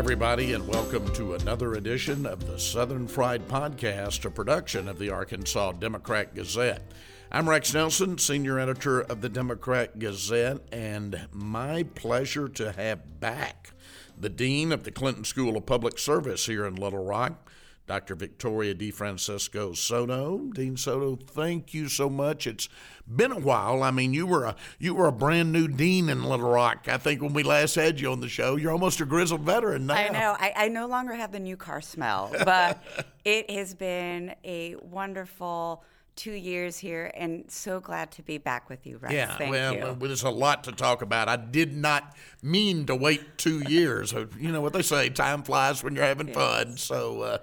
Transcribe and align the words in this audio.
Everybody, 0.00 0.54
and 0.54 0.66
welcome 0.66 1.12
to 1.12 1.34
another 1.34 1.74
edition 1.74 2.24
of 2.24 2.46
the 2.46 2.58
Southern 2.58 3.06
Fried 3.06 3.46
Podcast, 3.48 4.24
a 4.24 4.30
production 4.30 4.88
of 4.88 4.98
the 4.98 5.10
Arkansas 5.10 5.72
Democrat 5.72 6.34
Gazette. 6.34 6.90
I'm 7.30 7.46
Rex 7.46 7.74
Nelson, 7.74 8.16
senior 8.16 8.58
editor 8.58 9.02
of 9.02 9.20
the 9.20 9.28
Democrat 9.28 9.98
Gazette, 9.98 10.62
and 10.72 11.28
my 11.34 11.82
pleasure 11.82 12.48
to 12.48 12.72
have 12.72 13.20
back 13.20 13.72
the 14.18 14.30
dean 14.30 14.72
of 14.72 14.84
the 14.84 14.90
Clinton 14.90 15.24
School 15.24 15.54
of 15.58 15.66
Public 15.66 15.98
Service 15.98 16.46
here 16.46 16.64
in 16.64 16.76
Little 16.76 17.04
Rock, 17.04 17.50
Dr. 17.90 18.14
Victoria 18.14 18.72
DeFrancesco 18.72 19.76
Soto. 19.76 20.38
Dean 20.54 20.76
Soto, 20.76 21.16
thank 21.16 21.74
you 21.74 21.88
so 21.88 22.08
much. 22.08 22.46
It's 22.46 22.68
been 23.04 23.32
a 23.32 23.40
while. 23.40 23.82
I 23.82 23.90
mean, 23.90 24.14
you 24.14 24.28
were 24.28 24.44
a 24.44 24.54
you 24.78 24.94
were 24.94 25.08
a 25.08 25.12
brand 25.12 25.50
new 25.50 25.66
dean 25.66 26.08
in 26.08 26.22
Little 26.22 26.48
Rock. 26.48 26.86
I 26.86 26.98
think 26.98 27.20
when 27.20 27.32
we 27.32 27.42
last 27.42 27.74
had 27.74 27.98
you 27.98 28.12
on 28.12 28.20
the 28.20 28.28
show, 28.28 28.54
you're 28.54 28.70
almost 28.70 29.00
a 29.00 29.04
grizzled 29.04 29.40
veteran 29.40 29.86
now. 29.86 29.94
I 29.94 30.08
know. 30.08 30.36
I, 30.38 30.52
I 30.54 30.68
no 30.68 30.86
longer 30.86 31.14
have 31.14 31.32
the 31.32 31.40
new 31.40 31.56
car 31.56 31.80
smell, 31.80 32.30
but 32.44 32.80
it 33.24 33.50
has 33.50 33.74
been 33.74 34.36
a 34.44 34.76
wonderful 34.76 35.82
two 36.20 36.32
years 36.32 36.78
here 36.78 37.10
and 37.14 37.50
so 37.50 37.80
glad 37.80 38.10
to 38.10 38.22
be 38.22 38.36
back 38.36 38.68
with 38.68 38.86
you, 38.86 38.98
Rex. 38.98 39.14
Yeah, 39.14 39.38
Thank 39.38 39.50
well, 39.50 39.74
you. 39.74 39.80
well, 39.80 39.94
there's 39.94 40.22
a 40.22 40.28
lot 40.28 40.64
to 40.64 40.72
talk 40.72 41.00
about. 41.00 41.30
I 41.30 41.36
did 41.36 41.74
not 41.74 42.14
mean 42.42 42.84
to 42.86 42.94
wait 42.94 43.38
two 43.38 43.62
years. 43.66 44.12
You 44.38 44.52
know 44.52 44.60
what 44.60 44.74
they 44.74 44.82
say, 44.82 45.08
time 45.08 45.42
flies 45.42 45.82
when 45.82 45.94
you're 45.96 46.04
having 46.04 46.30
fun. 46.30 46.76
So 46.76 47.22
uh, 47.22 47.38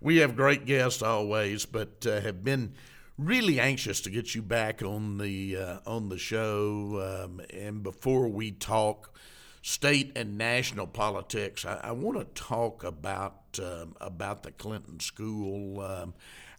we 0.00 0.16
have 0.16 0.34
great 0.34 0.64
guests 0.64 1.02
always, 1.02 1.66
but 1.66 2.06
uh, 2.06 2.22
have 2.22 2.42
been 2.42 2.72
really 3.18 3.60
anxious 3.60 4.00
to 4.00 4.10
get 4.10 4.34
you 4.34 4.40
back 4.40 4.82
on 4.82 5.18
the 5.18 5.58
uh, 5.58 5.78
on 5.86 6.08
the 6.08 6.18
show. 6.18 7.24
Um, 7.24 7.42
and 7.50 7.82
before 7.82 8.28
we 8.28 8.50
talk 8.50 9.14
state 9.60 10.10
and 10.16 10.38
national 10.38 10.86
politics, 10.86 11.66
I, 11.66 11.80
I 11.84 11.92
want 11.92 12.18
to 12.18 12.42
talk 12.42 12.82
about 12.82 13.58
um, 13.62 13.94
about 14.00 14.42
the 14.42 14.52
Clinton 14.52 15.00
School. 15.00 15.82
Um, 15.82 16.14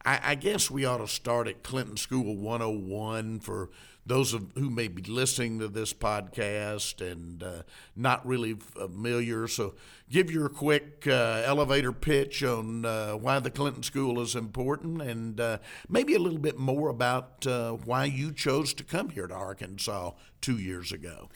I, 0.06 0.20
I, 0.24 0.36
guess 0.36 0.70
we 0.70 0.86
ought 0.86 0.98
to 0.98 1.08
start 1.08 1.48
at 1.48 1.64
Clinton 1.64 1.98
School 1.98 2.36
101 2.36 3.40
for 3.40 3.70
those 4.06 4.34
of 4.34 4.52
who 4.56 4.70
may 4.70 4.88
be 4.90 5.02
listening 5.04 5.60
to 5.60 5.68
this 5.68 5.94
podcast 5.94 7.00
and 7.00 7.42
uh, 7.42 7.64
not 7.96 8.26
really 8.26 8.54
familiar. 8.54 9.48
So, 9.48 9.76
give 10.10 10.30
your 10.30 10.50
quick 10.50 11.06
uh, 11.08 11.44
elevator 11.46 11.94
pitch 11.94 12.44
on 12.44 12.86
uh, 12.86 13.14
why 13.14 13.40
the 13.40 13.50
Clinton 13.50 13.84
School 13.84 14.20
is 14.20 14.36
important, 14.36 15.02
and 15.02 15.40
uh, 15.40 15.60
maybe 15.88 16.16
a 16.16 16.20
little 16.20 16.40
bit 16.40 16.60
more 16.60 16.90
about 16.90 17.48
uh, 17.48 17.72
why 17.72 18.06
you 18.06 18.34
chose 18.34 18.74
to 18.74 18.84
come 18.84 19.10
here 19.10 19.28
to 19.28 19.34
Arkansas 19.34 20.12
two 20.42 20.58
years 20.58 20.92
ago. 20.92 21.30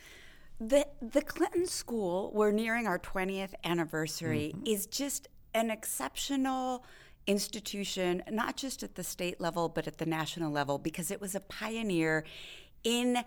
The 0.60 0.88
the 1.02 1.22
Clinton 1.22 1.68
School, 1.68 2.32
we're 2.34 2.52
nearing 2.52 2.88
our 2.88 3.00
20th 3.00 3.54
anniversary, 3.64 4.52
mm-hmm. 4.54 4.68
is 4.68 4.88
just 4.88 5.30
an 5.54 5.72
exceptional 5.72 6.84
institution, 7.28 8.24
not 8.32 8.56
just 8.56 8.82
at 8.82 8.96
the 8.96 9.04
state 9.04 9.40
level, 9.40 9.70
but 9.70 9.88
at 9.88 9.98
the 9.98 10.06
national 10.06 10.52
level, 10.52 10.78
because 10.78 11.12
it 11.12 11.22
was 11.22 11.36
a 11.36 11.40
pioneer 11.42 12.24
in 12.84 13.24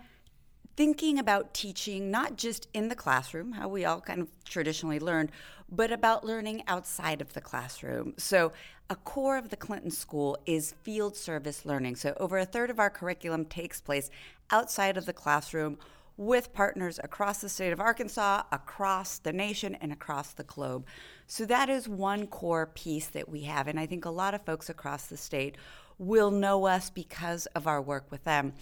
thinking 0.76 1.18
about 1.18 1.52
teaching, 1.52 2.10
not 2.10 2.36
just 2.36 2.66
in 2.72 2.88
the 2.88 2.94
classroom, 2.94 3.52
how 3.52 3.68
we 3.68 3.84
all 3.84 4.00
kind 4.00 4.22
of 4.22 4.28
traditionally 4.44 4.98
learned, 4.98 5.30
but 5.70 5.92
about 5.92 6.24
learning 6.24 6.62
outside 6.66 7.20
of 7.20 7.34
the 7.34 7.40
classroom. 7.40 8.14
So, 8.16 8.52
a 8.88 8.96
core 8.96 9.36
of 9.36 9.50
the 9.50 9.56
Clinton 9.56 9.90
School 9.90 10.36
is 10.46 10.74
field 10.82 11.16
service 11.16 11.64
learning. 11.64 11.96
So, 11.96 12.16
over 12.18 12.38
a 12.38 12.44
third 12.44 12.70
of 12.70 12.80
our 12.80 12.90
curriculum 12.90 13.44
takes 13.44 13.80
place 13.80 14.10
outside 14.50 14.96
of 14.96 15.06
the 15.06 15.12
classroom 15.12 15.78
with 16.20 16.52
partners 16.52 17.00
across 17.02 17.38
the 17.38 17.48
state 17.48 17.72
of 17.72 17.80
Arkansas, 17.80 18.42
across 18.52 19.18
the 19.18 19.32
nation, 19.32 19.74
and 19.76 19.90
across 19.90 20.32
the 20.32 20.44
globe. 20.44 20.84
So 21.26 21.46
that 21.46 21.70
is 21.70 21.88
one 21.88 22.26
core 22.26 22.66
piece 22.66 23.06
that 23.06 23.30
we 23.30 23.44
have. 23.44 23.66
And 23.66 23.80
I 23.80 23.86
think 23.86 24.04
a 24.04 24.10
lot 24.10 24.34
of 24.34 24.44
folks 24.44 24.68
across 24.68 25.06
the 25.06 25.16
state 25.16 25.56
will 25.96 26.30
know 26.30 26.66
us 26.66 26.90
because 26.90 27.46
of 27.46 27.66
our 27.66 27.80
work 27.80 28.10
with 28.10 28.24
them. 28.24 28.52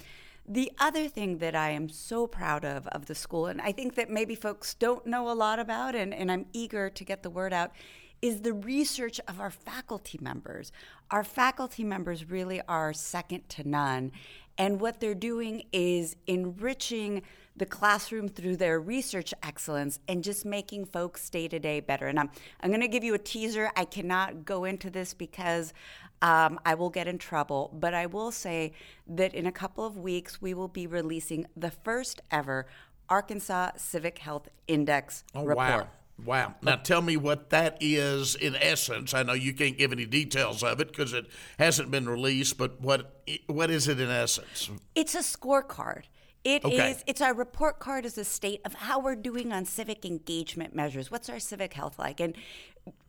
The 0.47 0.71
other 0.79 1.09
thing 1.09 1.39
that 1.39 1.57
I 1.57 1.71
am 1.71 1.89
so 1.89 2.29
proud 2.29 2.65
of 2.65 2.87
of 2.87 3.07
the 3.07 3.17
school, 3.17 3.47
and 3.47 3.61
I 3.61 3.73
think 3.73 3.97
that 3.97 4.09
maybe 4.09 4.37
folks 4.37 4.75
don't 4.75 5.05
know 5.05 5.29
a 5.29 5.35
lot 5.35 5.59
about, 5.59 5.97
and, 5.97 6.15
and 6.15 6.31
I'm 6.31 6.47
eager 6.53 6.89
to 6.89 7.05
get 7.05 7.25
the 7.25 7.31
word 7.31 7.53
out, 7.53 7.73
is 8.23 8.43
the 8.43 8.53
research 8.53 9.21
of 9.27 9.41
our 9.41 9.51
faculty 9.51 10.19
members. 10.23 10.71
Our 11.11 11.25
faculty 11.25 11.83
members 11.83 12.31
really 12.31 12.61
are 12.69 12.93
second 12.93 13.49
to 13.51 13.69
none. 13.69 14.13
And 14.59 14.81
what 14.81 15.01
they're 15.01 15.15
doing 15.15 15.65
is 15.73 16.17
enriching 16.27 17.23
the 17.57 17.67
classroom 17.67 18.29
through 18.29 18.57
their 18.57 18.81
research 18.81 19.35
excellence 19.43 19.99
and 20.09 20.23
just 20.23 20.45
making 20.45 20.85
folks 20.85 21.29
day 21.31 21.49
to 21.49 21.59
day 21.59 21.81
better. 21.81 22.07
And 22.07 22.19
I'm, 22.19 22.31
I'm 22.61 22.71
going 22.71 22.81
to 22.81 22.89
give 22.89 23.05
you 23.05 23.15
a 23.15 23.19
teaser. 23.19 23.71
I 23.77 23.85
cannot 23.85 24.45
go 24.45 24.65
into 24.65 24.91
this 24.91 25.15
because 25.15 25.73
um, 26.23 26.59
I 26.65 26.75
will 26.75 26.91
get 26.91 27.07
in 27.07 27.19
trouble, 27.19 27.71
but 27.79 27.95
I 27.95 28.07
will 28.07 28.33
say 28.33 28.73
that 29.07 29.35
in 29.35 29.47
a 29.47 29.53
couple 29.53 29.85
of 29.85 29.97
weeks, 29.97 30.43
we 30.43 30.55
will 30.55 30.69
be 30.69 30.87
releasing 30.87 31.47
the 31.57 31.71
first 31.71 32.21
ever 32.31 32.67
Arkansas 33.09 33.73
Civic 33.77 34.19
Health 34.19 34.49
Index 34.67 35.25
oh, 35.35 35.45
report. 35.45 35.57
Wow. 35.57 35.89
Wow. 36.25 36.57
Now 36.63 36.77
tell 36.77 37.01
me 37.01 37.17
what 37.17 37.51
that 37.51 37.79
is 37.81 38.35
in 38.35 38.57
essence. 38.57 39.15
I 39.15 39.23
know 39.23 39.35
you 39.35 39.55
can't 39.55 39.79
give 39.79 39.93
any 39.93 40.05
details 40.05 40.63
of 40.63 40.81
it 40.81 40.89
because 40.89 41.13
it 41.13 41.27
hasn't 41.59 41.91
been 41.91 42.09
released, 42.09 42.59
but 42.59 42.81
what 42.81 43.23
what 43.47 43.71
is 43.71 43.87
it 43.89 44.01
in 44.01 44.11
essence? 44.11 44.71
It's 44.95 45.15
a 45.15 45.19
scorecard. 45.19 46.05
It 46.45 46.65
okay. 46.65 46.93
is. 46.93 47.05
It's 47.07 47.21
our 47.21 47.35
report 47.35 47.79
card 47.79 48.05
as 48.05 48.17
a 48.17 48.25
state 48.25 48.61
of 48.65 48.75
how 48.75 49.01
we're 49.01 49.17
doing 49.17 49.53
on 49.53 49.65
civic 49.65 50.05
engagement 50.05 50.75
measures. 50.75 51.11
What's 51.11 51.29
our 51.29 51.41
civic 51.41 51.75
health 51.75 51.99
like? 51.99 52.21
And 52.21 52.35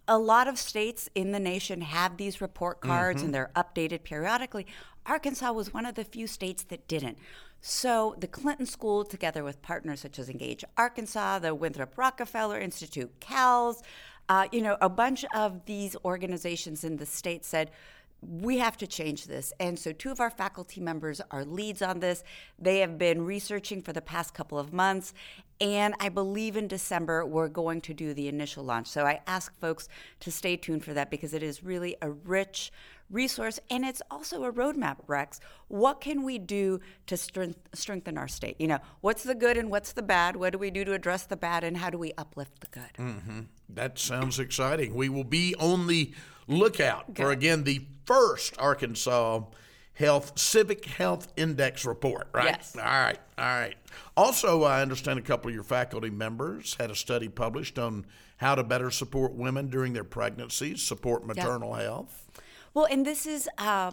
a 0.08 0.18
lot 0.18 0.48
of 0.48 0.58
states 0.58 1.08
in 1.14 1.32
the 1.32 1.40
nation 1.40 1.82
have 1.82 2.18
these 2.18 2.42
report 2.42 2.82
cards 2.82 3.18
mm-hmm. 3.18 3.26
and 3.26 3.36
they're 3.36 3.52
updated 3.56 4.04
periodically. 4.04 4.66
Arkansas 5.10 5.52
was 5.52 5.74
one 5.74 5.86
of 5.86 5.96
the 5.96 6.04
few 6.04 6.28
states 6.28 6.64
that 6.66 6.88
didn't. 6.88 7.18
So 7.62 8.16
the 8.20 8.28
Clinton 8.28 8.66
School, 8.66 9.04
together 9.04 9.44
with 9.44 9.62
partners 9.62 10.02
such 10.02 10.20
as 10.20 10.30
Engage 10.30 10.64
Arkansas, 10.78 11.40
the 11.40 11.56
Winthrop 11.56 11.98
Rockefeller 11.98 12.60
Institute, 12.60 13.12
CALS, 13.20 13.82
uh, 14.30 14.48
you 14.52 14.62
know, 14.62 14.78
a 14.80 14.90
bunch 14.90 15.26
of 15.34 15.66
these 15.66 15.96
organizations 16.06 16.84
in 16.84 16.98
the 16.98 17.06
state 17.06 17.44
said, 17.44 17.72
we 18.22 18.58
have 18.58 18.78
to 18.78 18.88
change 18.88 19.26
this. 19.26 19.54
And 19.60 19.80
so, 19.80 19.92
two 19.92 20.12
of 20.12 20.20
our 20.20 20.30
faculty 20.30 20.82
members 20.82 21.22
are 21.32 21.46
leads 21.46 21.82
on 21.82 22.00
this. 22.00 22.24
They 22.60 22.80
have 22.80 22.98
been 22.98 23.26
researching 23.26 23.82
for 23.82 23.94
the 23.94 24.02
past 24.02 24.34
couple 24.34 24.60
of 24.60 24.74
months. 24.74 25.14
And 25.62 25.96
I 26.00 26.10
believe 26.10 26.56
in 26.56 26.68
December, 26.68 27.26
we're 27.26 27.48
going 27.48 27.82
to 27.82 27.94
do 27.94 28.14
the 28.14 28.28
initial 28.28 28.64
launch. 28.64 28.88
So, 28.88 29.06
I 29.06 29.22
ask 29.26 29.58
folks 29.60 29.88
to 30.20 30.32
stay 30.32 30.58
tuned 30.58 30.84
for 30.84 30.94
that 30.94 31.10
because 31.10 31.34
it 31.34 31.44
is 31.44 31.64
really 31.64 31.96
a 32.02 32.12
rich 32.12 32.72
resource 33.12 33.60
and 33.70 33.84
it's 33.86 34.02
also 34.12 34.44
a 34.44 34.52
roadmap, 34.52 34.98
Rex. 35.08 35.40
What 35.68 36.02
can 36.02 36.24
we 36.24 36.38
do 36.38 36.80
to 37.08 37.18
strength, 37.18 37.60
strengthen 37.74 38.18
our 38.18 38.28
state? 38.28 38.56
You 38.60 38.68
know, 38.68 38.80
what's 39.02 39.24
the 39.24 39.36
good 39.36 39.58
and 39.58 39.70
what's 39.70 39.94
the 39.94 40.02
bad? 40.02 40.36
What 40.36 40.54
do 40.54 40.60
we 40.60 40.72
do 40.72 40.86
to 40.86 40.94
address 40.94 41.24
the 41.24 41.38
bad 41.38 41.64
and 41.64 41.78
how 41.78 41.90
do 41.90 41.98
we 41.98 42.14
uplift 42.18 42.60
the 42.62 42.68
good? 42.68 42.94
Mm-hmm. 42.98 43.40
That 43.70 44.00
sounds 44.00 44.40
exciting. 44.40 44.94
We 44.94 45.10
will 45.10 45.24
be 45.24 45.56
on 45.56 45.88
the 45.88 46.14
lookout 46.48 47.16
for, 47.16 47.32
again, 47.32 47.64
the 47.64 47.86
first 48.06 48.60
Arkansas 48.60 49.42
Health 49.94 50.40
Civic 50.40 50.86
Health 50.86 51.28
Index 51.36 51.86
report, 51.86 52.30
right? 52.34 52.46
Yes. 52.46 52.76
All 52.76 52.84
right, 52.84 53.20
all 53.38 53.46
right. 53.46 53.76
Also, 54.16 54.64
I 54.64 54.82
understand 54.82 55.20
a 55.20 55.22
couple 55.22 55.50
of 55.50 55.56
your 55.56 55.64
faculty 55.64 56.10
members 56.10 56.78
had 56.80 56.90
a 56.90 56.96
study 56.96 57.28
published 57.28 57.78
on 57.78 58.06
how 58.38 58.56
to 58.56 58.64
better 58.64 58.92
support 58.92 59.34
women 59.34 59.70
during 59.70 59.92
their 59.92 60.06
pregnancies, 60.06 60.82
support 60.82 61.28
maternal 61.28 61.72
yep. 61.76 61.86
health. 61.86 62.29
Well, 62.74 62.88
and 62.90 63.06
this 63.06 63.26
is 63.26 63.50
uh, 63.58 63.92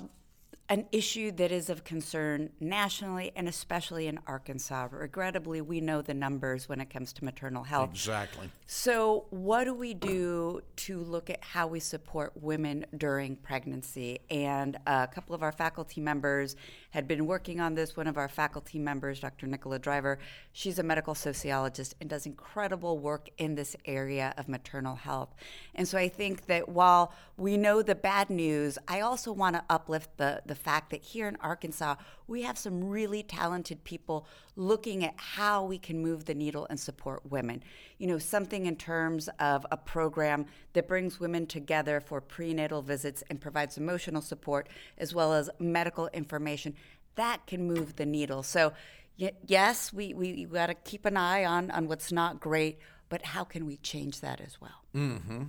an 0.68 0.84
issue 0.90 1.30
that 1.30 1.52
is 1.52 1.70
of 1.70 1.84
concern 1.84 2.50
nationally 2.58 3.30
and 3.36 3.48
especially 3.48 4.08
in 4.08 4.18
Arkansas. 4.26 4.88
Regrettably, 4.90 5.60
we 5.60 5.80
know 5.80 6.02
the 6.02 6.14
numbers 6.14 6.68
when 6.68 6.80
it 6.80 6.90
comes 6.90 7.12
to 7.14 7.24
maternal 7.24 7.62
health. 7.62 7.90
Exactly. 7.90 8.50
So, 8.66 9.26
what 9.30 9.64
do 9.64 9.74
we 9.74 9.94
do 9.94 10.60
to 10.76 10.98
look 10.98 11.30
at 11.30 11.42
how 11.42 11.68
we 11.68 11.78
support 11.78 12.32
women 12.34 12.84
during 12.96 13.36
pregnancy? 13.36 14.18
And 14.28 14.76
a 14.86 15.06
couple 15.06 15.36
of 15.36 15.42
our 15.42 15.52
faculty 15.52 16.00
members 16.00 16.56
had 16.90 17.06
been 17.06 17.26
working 17.26 17.60
on 17.60 17.74
this. 17.74 17.96
One 17.96 18.08
of 18.08 18.16
our 18.16 18.28
faculty 18.28 18.80
members, 18.80 19.20
Dr. 19.20 19.46
Nicola 19.46 19.78
Driver, 19.78 20.18
she's 20.52 20.80
a 20.80 20.82
medical 20.82 21.14
sociologist 21.14 21.94
and 22.00 22.10
does 22.10 22.26
incredible 22.26 22.98
work 22.98 23.28
in 23.38 23.54
this 23.54 23.76
area 23.84 24.34
of 24.36 24.48
maternal 24.48 24.96
health. 24.96 25.32
And 25.76 25.86
so, 25.86 25.96
I 25.96 26.08
think 26.08 26.46
that 26.46 26.68
while 26.68 27.12
we 27.36 27.56
know 27.56 27.82
the 27.82 27.94
bad 27.94 28.30
news, 28.30 28.78
I 28.88 29.00
also 29.00 29.30
want 29.30 29.54
to 29.54 29.64
uplift 29.70 30.16
the, 30.16 30.42
the 30.44 30.55
fact 30.56 30.90
that 30.90 31.02
here 31.02 31.28
in 31.28 31.36
Arkansas, 31.36 31.96
we 32.26 32.42
have 32.42 32.58
some 32.58 32.84
really 32.84 33.22
talented 33.22 33.84
people 33.84 34.26
looking 34.56 35.04
at 35.04 35.14
how 35.16 35.62
we 35.64 35.78
can 35.78 36.00
move 36.00 36.24
the 36.24 36.34
needle 36.34 36.66
and 36.70 36.78
support 36.78 37.30
women. 37.30 37.62
You 37.98 38.06
know, 38.06 38.18
something 38.18 38.66
in 38.66 38.76
terms 38.76 39.28
of 39.38 39.66
a 39.70 39.76
program 39.76 40.46
that 40.72 40.88
brings 40.88 41.20
women 41.20 41.46
together 41.46 42.00
for 42.00 42.20
prenatal 42.20 42.82
visits 42.82 43.22
and 43.30 43.40
provides 43.40 43.78
emotional 43.78 44.22
support 44.22 44.68
as 44.98 45.14
well 45.14 45.32
as 45.32 45.50
medical 45.58 46.08
information. 46.08 46.74
That 47.14 47.46
can 47.46 47.66
move 47.66 47.96
the 47.96 48.06
needle. 48.06 48.42
So, 48.42 48.72
yes, 49.16 49.92
we, 49.92 50.14
we, 50.14 50.44
got 50.44 50.66
to 50.66 50.74
keep 50.74 51.04
an 51.04 51.16
eye 51.16 51.44
on, 51.44 51.70
on 51.70 51.88
what's 51.88 52.12
not 52.12 52.40
great, 52.40 52.78
but 53.08 53.22
how 53.22 53.44
can 53.44 53.66
we 53.66 53.76
change 53.78 54.20
that 54.20 54.40
as 54.40 54.60
well? 54.60 54.82
Mm-hmm. 54.94 55.44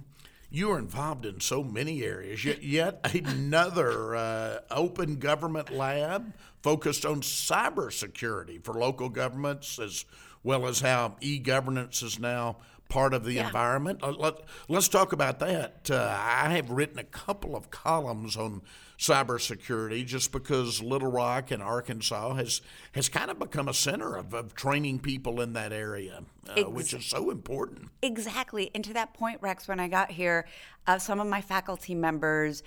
You 0.49 0.71
are 0.71 0.79
involved 0.79 1.25
in 1.25 1.41
so 1.41 1.63
many 1.63 2.03
areas. 2.03 2.45
Yet, 2.45 2.63
yet 2.63 3.13
another 3.13 4.15
uh, 4.15 4.59
open 4.71 5.17
government 5.17 5.71
lab 5.71 6.33
focused 6.61 7.05
on 7.05 7.21
cybersecurity 7.21 8.63
for 8.63 8.73
local 8.73 9.09
governments, 9.09 9.77
as 9.77 10.05
well 10.43 10.65
as 10.65 10.79
how 10.79 11.15
e-governance 11.19 12.01
is 12.01 12.19
now 12.19 12.57
part 12.89 13.13
of 13.13 13.25
the 13.25 13.33
yeah. 13.33 13.47
environment. 13.47 14.01
Let, 14.01 14.35
us 14.69 14.87
talk 14.87 15.11
about 15.11 15.39
that. 15.39 15.89
Uh, 15.91 16.17
I 16.17 16.49
have 16.55 16.69
written 16.69 16.99
a 16.99 17.03
couple 17.03 17.55
of 17.55 17.69
columns 17.69 18.37
on 18.37 18.61
cybersecurity 18.97 20.05
just 20.05 20.31
because 20.31 20.81
Little 20.81 21.11
Rock 21.11 21.51
and 21.51 21.61
Arkansas 21.61 22.33
has 22.35 22.61
has 22.93 23.09
kind 23.09 23.29
of 23.29 23.37
become 23.37 23.67
a 23.67 23.73
center 23.73 24.15
of, 24.15 24.33
of 24.33 24.55
training 24.55 24.99
people 24.99 25.39
in 25.41 25.53
that 25.53 25.71
area, 25.71 26.23
uh, 26.49 26.53
Ex- 26.57 26.69
which 26.69 26.93
is 26.93 27.05
so 27.05 27.29
important. 27.29 27.89
Exactly. 28.01 28.71
And 28.73 28.83
to 28.83 28.93
that 28.93 29.13
point, 29.13 29.39
Rex, 29.41 29.67
when 29.67 29.79
I 29.79 29.87
got 29.87 30.11
here, 30.11 30.47
uh, 30.87 30.97
some 30.97 31.19
of 31.19 31.27
my 31.27 31.41
faculty 31.41 31.93
members 31.93 32.63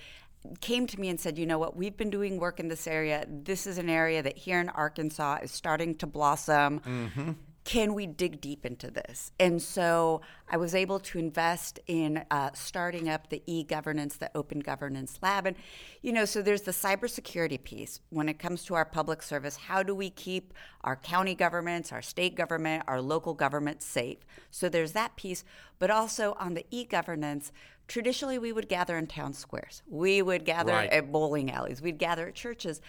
came 0.59 0.87
to 0.87 0.99
me 0.99 1.09
and 1.09 1.19
said, 1.19 1.37
you 1.37 1.45
know 1.45 1.59
what, 1.59 1.75
we've 1.75 1.97
been 1.97 2.09
doing 2.09 2.39
work 2.39 2.59
in 2.59 2.67
this 2.67 2.87
area. 2.87 3.25
This 3.29 3.67
is 3.67 3.77
an 3.77 3.89
area 3.89 4.23
that 4.23 4.37
here 4.37 4.59
in 4.59 4.69
Arkansas 4.69 5.39
is 5.43 5.51
starting 5.51 5.95
to 5.95 6.07
blossom. 6.07 6.79
Mm-hmm 6.79 7.31
can 7.71 7.93
we 7.93 8.05
dig 8.05 8.41
deep 8.41 8.65
into 8.65 8.91
this? 8.91 9.31
And 9.39 9.61
so 9.61 10.19
I 10.49 10.57
was 10.57 10.75
able 10.75 10.99
to 10.99 11.17
invest 11.17 11.79
in 11.87 12.25
uh, 12.29 12.49
starting 12.53 13.07
up 13.07 13.29
the 13.29 13.41
e 13.45 13.63
governance, 13.63 14.17
the 14.17 14.29
open 14.35 14.59
governance 14.59 15.17
lab. 15.21 15.47
And, 15.47 15.55
you 16.01 16.11
know, 16.11 16.25
so 16.25 16.41
there's 16.41 16.63
the 16.63 16.73
cybersecurity 16.73 17.63
piece 17.63 18.01
when 18.09 18.27
it 18.27 18.39
comes 18.39 18.65
to 18.65 18.75
our 18.75 18.83
public 18.83 19.23
service. 19.23 19.55
How 19.55 19.83
do 19.83 19.95
we 19.95 20.09
keep 20.09 20.53
our 20.81 20.97
county 20.97 21.33
governments, 21.33 21.93
our 21.93 22.01
state 22.01 22.35
government, 22.35 22.83
our 22.89 22.99
local 22.99 23.33
government 23.33 23.81
safe? 23.81 24.17
So 24.49 24.67
there's 24.67 24.91
that 24.91 25.15
piece. 25.15 25.45
But 25.79 25.89
also 25.89 26.35
on 26.41 26.55
the 26.55 26.65
e 26.71 26.83
governance, 26.83 27.53
traditionally 27.87 28.37
we 28.37 28.51
would 28.51 28.67
gather 28.67 28.97
in 28.97 29.07
town 29.07 29.31
squares, 29.31 29.81
we 29.87 30.21
would 30.21 30.43
gather 30.43 30.73
right. 30.73 30.89
at 30.89 31.09
bowling 31.09 31.49
alleys, 31.49 31.81
we'd 31.81 31.99
gather 31.99 32.27
at 32.27 32.35
churches 32.35 32.81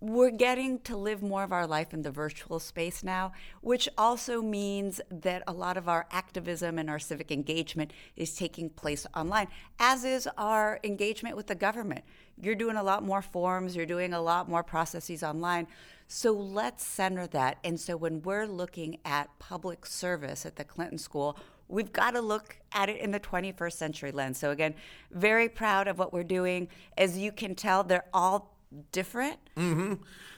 we're 0.00 0.30
getting 0.30 0.78
to 0.80 0.96
live 0.96 1.22
more 1.22 1.42
of 1.42 1.52
our 1.52 1.66
life 1.66 1.94
in 1.94 2.02
the 2.02 2.10
virtual 2.10 2.60
space 2.60 3.02
now, 3.02 3.32
which 3.62 3.88
also 3.96 4.42
means 4.42 5.00
that 5.10 5.42
a 5.46 5.52
lot 5.52 5.76
of 5.76 5.88
our 5.88 6.06
activism 6.10 6.78
and 6.78 6.90
our 6.90 6.98
civic 6.98 7.32
engagement 7.32 7.92
is 8.14 8.34
taking 8.34 8.68
place 8.68 9.06
online, 9.16 9.48
as 9.78 10.04
is 10.04 10.28
our 10.36 10.78
engagement 10.84 11.36
with 11.36 11.46
the 11.46 11.54
government. 11.54 12.04
You're 12.40 12.54
doing 12.54 12.76
a 12.76 12.82
lot 12.82 13.02
more 13.02 13.22
forms, 13.22 13.74
you're 13.74 13.86
doing 13.86 14.12
a 14.12 14.20
lot 14.20 14.48
more 14.48 14.62
processes 14.62 15.22
online. 15.22 15.66
So 16.08 16.32
let's 16.32 16.84
center 16.84 17.26
that. 17.28 17.58
And 17.64 17.80
so 17.80 17.96
when 17.96 18.22
we're 18.22 18.46
looking 18.46 18.98
at 19.04 19.30
public 19.38 19.86
service 19.86 20.44
at 20.44 20.56
the 20.56 20.64
Clinton 20.64 20.98
School, 20.98 21.38
we've 21.68 21.92
got 21.92 22.12
to 22.12 22.20
look 22.20 22.58
at 22.72 22.88
it 22.88 23.00
in 23.00 23.10
the 23.10 23.20
21st 23.20 23.72
century 23.72 24.12
lens. 24.12 24.38
So, 24.38 24.50
again, 24.50 24.74
very 25.10 25.48
proud 25.48 25.88
of 25.88 25.98
what 25.98 26.12
we're 26.12 26.22
doing. 26.22 26.68
As 26.96 27.18
you 27.18 27.32
can 27.32 27.54
tell, 27.54 27.82
they're 27.82 28.04
all 28.12 28.55
different. 28.92 29.38
Mm-hmm. 29.56 29.94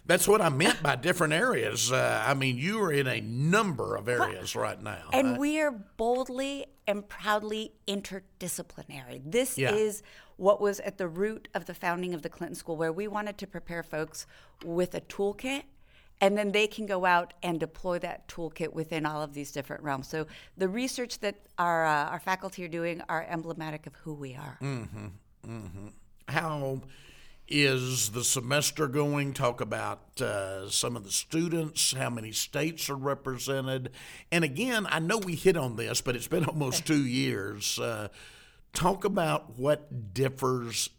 That's 0.06 0.26
what 0.26 0.40
I 0.40 0.48
meant 0.48 0.82
by 0.82 0.96
different 0.96 1.32
areas. 1.32 1.92
Uh, 1.92 2.24
I 2.26 2.34
mean, 2.34 2.56
you 2.56 2.80
are 2.82 2.92
in 2.92 3.06
a 3.06 3.20
number 3.20 3.96
of 3.96 4.08
areas 4.08 4.56
right 4.56 4.80
now. 4.82 5.08
And 5.12 5.32
right? 5.32 5.40
we 5.40 5.60
are 5.60 5.70
boldly 5.70 6.66
and 6.86 7.06
proudly 7.08 7.72
interdisciplinary. 7.86 9.20
This 9.24 9.58
yeah. 9.58 9.74
is 9.74 10.02
what 10.36 10.60
was 10.60 10.80
at 10.80 10.98
the 10.98 11.08
root 11.08 11.48
of 11.54 11.66
the 11.66 11.74
founding 11.74 12.14
of 12.14 12.22
the 12.22 12.28
Clinton 12.28 12.54
School, 12.54 12.76
where 12.76 12.92
we 12.92 13.08
wanted 13.08 13.36
to 13.38 13.46
prepare 13.46 13.82
folks 13.82 14.26
with 14.64 14.94
a 14.94 15.00
toolkit 15.02 15.64
and 16.20 16.36
then 16.36 16.52
they 16.52 16.66
can 16.66 16.86
go 16.86 17.04
out 17.04 17.34
and 17.42 17.60
deploy 17.60 17.98
that 18.00 18.26
toolkit 18.28 18.72
within 18.72 19.06
all 19.06 19.22
of 19.22 19.34
these 19.34 19.52
different 19.52 19.82
realms. 19.82 20.08
So 20.08 20.26
the 20.56 20.68
research 20.68 21.20
that 21.20 21.36
our 21.58 21.86
uh, 21.86 22.06
our 22.06 22.20
faculty 22.20 22.64
are 22.64 22.68
doing 22.68 23.02
are 23.08 23.24
emblematic 23.28 23.86
of 23.86 23.94
who 23.96 24.14
we 24.14 24.34
are. 24.34 24.58
Mm-hmm. 24.60 25.06
Mm-hmm. 25.46 25.88
How 26.28 26.80
is 27.48 28.10
the 28.10 28.24
semester 28.24 28.86
going? 28.86 29.32
Talk 29.32 29.60
about 29.60 30.20
uh, 30.20 30.68
some 30.68 30.96
of 30.96 31.04
the 31.04 31.10
students, 31.10 31.92
how 31.92 32.10
many 32.10 32.32
states 32.32 32.90
are 32.90 32.96
represented. 32.96 33.90
And 34.30 34.44
again, 34.44 34.86
I 34.90 34.98
know 34.98 35.18
we 35.18 35.34
hit 35.34 35.56
on 35.56 35.76
this, 35.76 36.00
but 36.00 36.14
it's 36.14 36.28
been 36.28 36.44
almost 36.46 36.86
two 36.86 37.04
years. 37.04 37.78
Uh, 37.78 38.08
talk 38.72 39.04
about 39.04 39.58
what 39.58 40.14
differs 40.14 40.90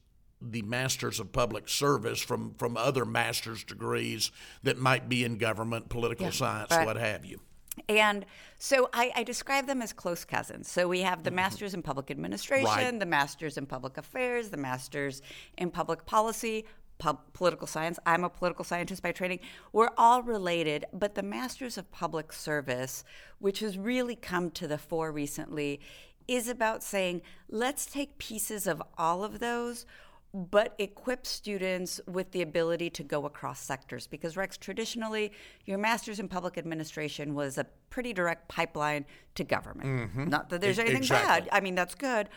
the 0.42 0.62
Masters 0.62 1.20
of 1.20 1.32
Public 1.32 1.68
Service 1.68 2.20
from, 2.20 2.54
from 2.56 2.78
other 2.78 3.06
master's 3.06 3.64
degrees 3.64 4.32
that 4.64 4.78
might 4.78 5.10
be 5.10 5.24
in 5.24 5.38
government, 5.38 5.90
political 5.90 6.28
yeah, 6.28 6.32
science, 6.32 6.72
right. 6.72 6.86
what 6.86 6.96
have 6.96 7.26
you. 7.26 7.40
And 7.88 8.26
so 8.58 8.90
I, 8.94 9.12
I, 9.16 9.24
describe 9.24 9.68
them 9.68 9.82
as 9.82 9.94
close 9.94 10.26
cousins. 10.26 10.70
So 10.70 10.88
we 10.88 11.02
have 11.02 11.24
the 11.24 11.30
mm-hmm. 11.30 11.38
masters 11.38 11.74
in 11.74 11.82
public 11.82 12.12
administration, 12.12 12.66
right. 12.66 13.00
the 13.00 13.06
masters 13.06 13.58
in 13.58 13.66
public 13.66 13.98
affairs, 13.98 14.50
the 14.50 14.58
masters 14.58 15.22
in 15.58 15.72
public 15.72 16.06
policy, 16.06 16.66
pub, 16.98 17.20
political 17.34 17.66
science. 17.66 17.98
I'm 18.06 18.24
a 18.24 18.30
political 18.30 18.64
scientist 18.64 19.02
by 19.02 19.12
training. 19.12 19.40
We're 19.74 19.90
all 19.98 20.22
related, 20.22 20.86
but 20.94 21.16
the 21.16 21.24
masters 21.24 21.78
of 21.78 21.92
public 21.92 22.32
service, 22.32 23.04
which 23.40 23.62
has 23.62 23.78
really 23.78 24.16
come 24.16 24.52
to 24.52 24.68
the 24.68 24.78
fore 24.78 25.12
recently, 25.12 25.80
is 26.28 26.48
about 26.48 26.84
saying 26.84 27.24
let's 27.50 27.88
take 27.88 28.20
pieces 28.20 28.68
of 28.68 28.84
all 28.98 29.24
of 29.24 29.40
those 29.40 29.86
but 30.34 30.76
equip 30.78 31.26
students 31.26 32.00
with 32.08 32.32
the 32.32 32.42
ability 32.42 32.90
to 32.90 33.04
go 33.04 33.26
across 33.26 33.60
sectors 33.60 34.06
because 34.06 34.38
rex 34.38 34.58
traditionally 34.58 35.32
your 35.66 35.78
master's 35.78 36.20
in 36.20 36.28
public 36.28 36.58
administration 36.58 37.34
was 37.34 37.58
a 37.58 37.66
pretty 37.90 38.14
direct 38.14 38.48
pipeline 38.48 39.06
to 39.34 39.44
government 39.44 39.90
mm-hmm. 39.90 40.30
not 40.30 40.50
that 40.50 40.62
there's 40.62 40.80
anything 40.80 40.98
exactly. 40.98 41.50
bad 41.50 41.50
i 41.52 41.60
mean 41.60 41.74
that's 41.74 41.96
good 41.96 42.30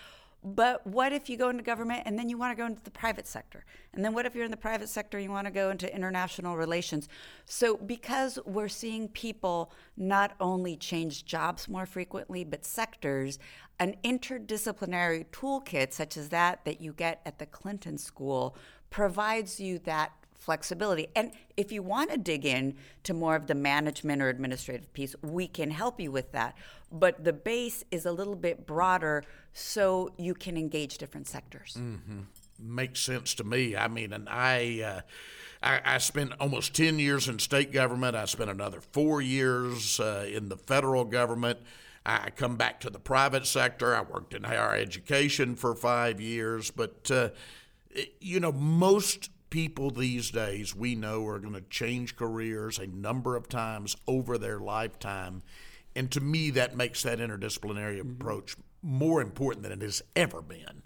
but 0.45 0.85
what 0.85 1.13
if 1.13 1.31
you 1.31 1.37
go 1.37 1.51
into 1.51 1.63
government 1.63 2.03
and 2.05 2.19
then 2.19 2.29
you 2.29 2.37
want 2.37 2.57
to 2.57 2.61
go 2.61 2.67
into 2.67 2.83
the 2.83 2.91
private 2.91 3.29
sector? 3.29 3.65
And 3.95 4.05
then 4.05 4.13
what 4.13 4.27
if 4.27 4.35
you're 4.35 4.45
in 4.45 4.51
the 4.51 4.57
private 4.57 4.89
sector 4.89 5.17
and 5.17 5.25
you 5.25 5.31
want 5.31 5.47
to 5.47 5.53
go 5.53 5.71
into 5.71 5.93
international 5.95 6.57
relations? 6.57 7.09
So, 7.45 7.77
because 7.77 8.41
we're 8.45 8.69
seeing 8.69 9.07
people 9.09 9.71
not 9.97 10.33
only 10.41 10.77
change 10.77 11.25
jobs 11.25 11.69
more 11.69 11.87
frequently, 11.87 12.43
but 12.43 12.65
sectors, 12.65 13.39
an 13.83 13.97
interdisciplinary 14.05 15.27
toolkit 15.33 15.93
such 15.93 16.17
as 16.17 16.29
that 16.29 16.65
that 16.65 16.81
you 16.81 16.93
get 16.93 17.21
at 17.27 17.41
the 17.41 17.47
Clinton 17.47 17.99
School 17.99 18.57
provides 18.91 19.59
you 19.59 19.81
that 19.81 20.13
flexibility. 20.37 21.09
And 21.17 21.33
if 21.57 21.73
you 21.73 21.83
want 21.83 22.13
to 22.13 22.17
dig 22.17 22.47
in 22.47 22.77
to 23.03 23.13
more 23.13 23.35
of 23.35 23.49
the 23.49 23.57
management 23.57 24.23
or 24.23 24.29
administrative 24.29 24.93
piece, 24.93 25.17
we 25.21 25.49
can 25.49 25.73
help 25.73 26.01
you 26.01 26.13
with 26.13 26.31
that. 26.31 26.57
But 26.93 27.25
the 27.25 27.33
base 27.33 27.83
is 27.91 28.07
a 28.07 28.13
little 28.13 28.37
bit 28.37 28.67
broader 28.67 29.25
so 29.53 30.13
you 30.17 30.35
can 30.35 30.57
engage 30.57 30.99
different 30.99 31.27
sectors. 31.27 31.77
Mm-hmm. 31.77 32.21
Makes 32.61 33.01
sense 33.01 33.35
to 33.35 33.45
me. 33.45 33.77
I 33.77 33.89
mean, 33.89 34.13
and 34.13 34.29
I. 34.29 34.83
Uh, 34.83 35.01
I, 35.65 35.99
spent 35.99 36.33
almost 36.41 36.75
10 36.75 36.99
years 36.99 37.29
in 37.29 37.39
state 37.39 37.71
government. 37.71 38.17
I 38.17 38.25
spent 38.25 38.51
another 38.51 38.81
four 38.81 39.23
years 39.23 40.01
uh, 40.01 40.27
in 40.29 40.49
the 40.49 40.57
federal 40.57 41.05
government. 41.05 41.61
I 42.05 42.31
come 42.31 42.57
back 42.57 42.81
to 42.81 42.91
the 42.91 42.99
private 42.99 43.47
sector. 43.47 43.95
I 43.95 44.03
worked 44.03 44.35
in 44.35 44.45
higher 44.45 44.75
education 44.75 45.55
for 45.55 45.75
five 45.75 46.21
years. 46.21 46.71
But, 46.71 47.11
uh, 47.11 47.29
you 48.21 48.41
know, 48.41 48.53
most 48.53 49.31
people 49.51 49.91
these 49.91 50.31
days 50.31 50.75
we 50.75 50.95
know 50.95 51.27
are 51.27 51.39
going 51.39 51.55
to 51.55 51.61
change 51.61 52.17
careers 52.17 52.79
a 52.79 52.87
number 52.87 53.37
of 53.37 53.49
times 53.49 53.97
over 54.09 54.39
their 54.39 54.59
lifetime. 54.59 55.43
And 55.95 56.11
to 56.11 56.21
me, 56.21 56.51
that 56.51 56.77
makes 56.77 57.03
that 57.03 57.19
interdisciplinary 57.19 57.99
mm-hmm. 57.99 58.13
approach 58.13 58.57
more 58.83 59.21
important 59.21 59.63
than 59.63 59.73
it 59.73 59.83
has 59.83 60.03
ever 60.17 60.43
been. 60.43 60.83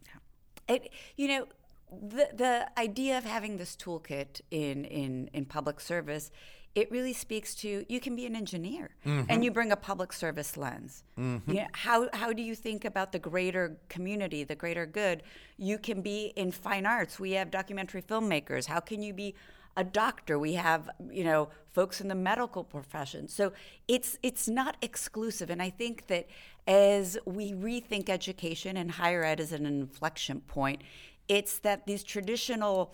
It, 0.69 0.91
you 1.17 1.29
know, 1.29 1.47
the 1.91 2.29
the 2.35 2.69
idea 2.79 3.17
of 3.17 3.25
having 3.25 3.57
this 3.57 3.77
toolkit 3.77 4.41
in 4.51 4.85
in 4.85 5.31
in 5.33 5.45
public 5.45 5.81
service 5.81 6.31
it 6.77 6.91
really 6.91 7.15
speaks 7.15 7.55
to 7.55 7.87
you 7.89 7.99
can 8.01 8.15
be 8.15 8.27
an 8.27 8.37
engineer 8.37 8.91
mm-hmm. 9.05 9.25
and 9.31 9.43
you 9.43 9.51
bring 9.51 9.73
a 9.73 9.77
public 9.77 10.13
service 10.13 10.59
lens. 10.59 11.05
Mm-hmm. 11.19 11.51
You 11.51 11.57
know, 11.63 11.67
how, 11.73 12.09
how 12.13 12.35
do 12.35 12.43
you 12.43 12.55
think 12.55 12.85
about 12.85 13.13
the 13.13 13.19
greater 13.19 13.79
community, 13.89 14.45
the 14.45 14.55
greater 14.55 14.85
good? 14.85 15.23
You 15.57 15.79
can 15.79 16.03
be 16.03 16.35
in 16.37 16.53
fine 16.53 16.85
arts. 16.85 17.19
We 17.19 17.33
have 17.33 17.51
documentary 17.51 18.03
filmmakers. 18.03 18.67
How 18.67 18.81
can 18.81 19.03
you 19.03 19.15
be 19.15 19.35
a 19.79 19.85
doctor? 19.85 20.39
We 20.39 20.53
have, 20.53 20.91
you 21.11 21.25
know, 21.25 21.49
folks 21.73 22.03
in 22.03 22.09
the 22.09 22.15
medical 22.15 22.63
profession. 22.63 23.27
So 23.27 23.55
it's 23.89 24.19
it's 24.23 24.47
not 24.47 24.77
exclusive. 24.83 25.49
And 25.49 25.63
I 25.63 25.71
think 25.71 26.09
that 26.09 26.29
as 26.67 27.17
we 27.25 27.53
rethink 27.53 28.11
education 28.11 28.77
and 28.77 28.91
higher 28.91 29.25
ed 29.25 29.41
as 29.41 29.53
an 29.53 29.65
inflection 29.65 30.43
point, 30.43 30.83
it's 31.27 31.59
that 31.61 31.87
these 31.87 32.03
traditional 32.03 32.93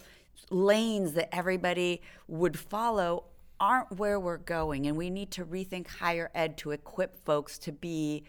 lanes 0.50 1.14
that 1.14 1.34
everybody 1.34 2.00
would 2.28 2.58
follow 2.58 3.24
aren't 3.62 3.96
where 3.96 4.18
we're 4.18 4.38
going, 4.38 4.88
and 4.88 4.96
we 4.96 5.08
need 5.08 5.30
to 5.30 5.44
rethink 5.46 5.86
higher 5.86 6.30
ed 6.34 6.58
to 6.58 6.72
equip 6.72 7.24
folks 7.24 7.56
to 7.58 7.70
be 7.70 8.24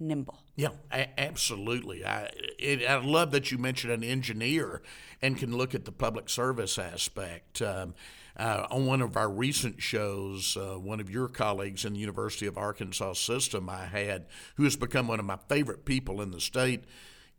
nimble. 0.00 0.40
Yeah, 0.56 0.70
a- 0.90 1.20
absolutely. 1.20 2.04
I 2.04 2.30
it, 2.58 2.88
I 2.88 2.96
love 2.96 3.30
that 3.32 3.52
you 3.52 3.58
mentioned 3.58 3.92
an 3.92 4.02
engineer 4.02 4.80
and 5.20 5.36
can 5.36 5.56
look 5.56 5.74
at 5.74 5.84
the 5.84 5.92
public 5.92 6.30
service 6.30 6.78
aspect. 6.78 7.60
Um, 7.62 7.94
uh, 8.36 8.68
on 8.70 8.86
one 8.86 9.02
of 9.02 9.16
our 9.16 9.28
recent 9.28 9.82
shows, 9.82 10.56
uh, 10.56 10.78
one 10.78 11.00
of 11.00 11.10
your 11.10 11.26
colleagues 11.26 11.84
in 11.84 11.92
the 11.92 11.98
University 11.98 12.46
of 12.46 12.56
Arkansas 12.56 13.14
system 13.14 13.68
I 13.68 13.86
had, 13.86 14.26
who 14.54 14.62
has 14.62 14.76
become 14.76 15.08
one 15.08 15.18
of 15.18 15.26
my 15.26 15.38
favorite 15.48 15.84
people 15.84 16.22
in 16.22 16.30
the 16.30 16.40
state, 16.40 16.84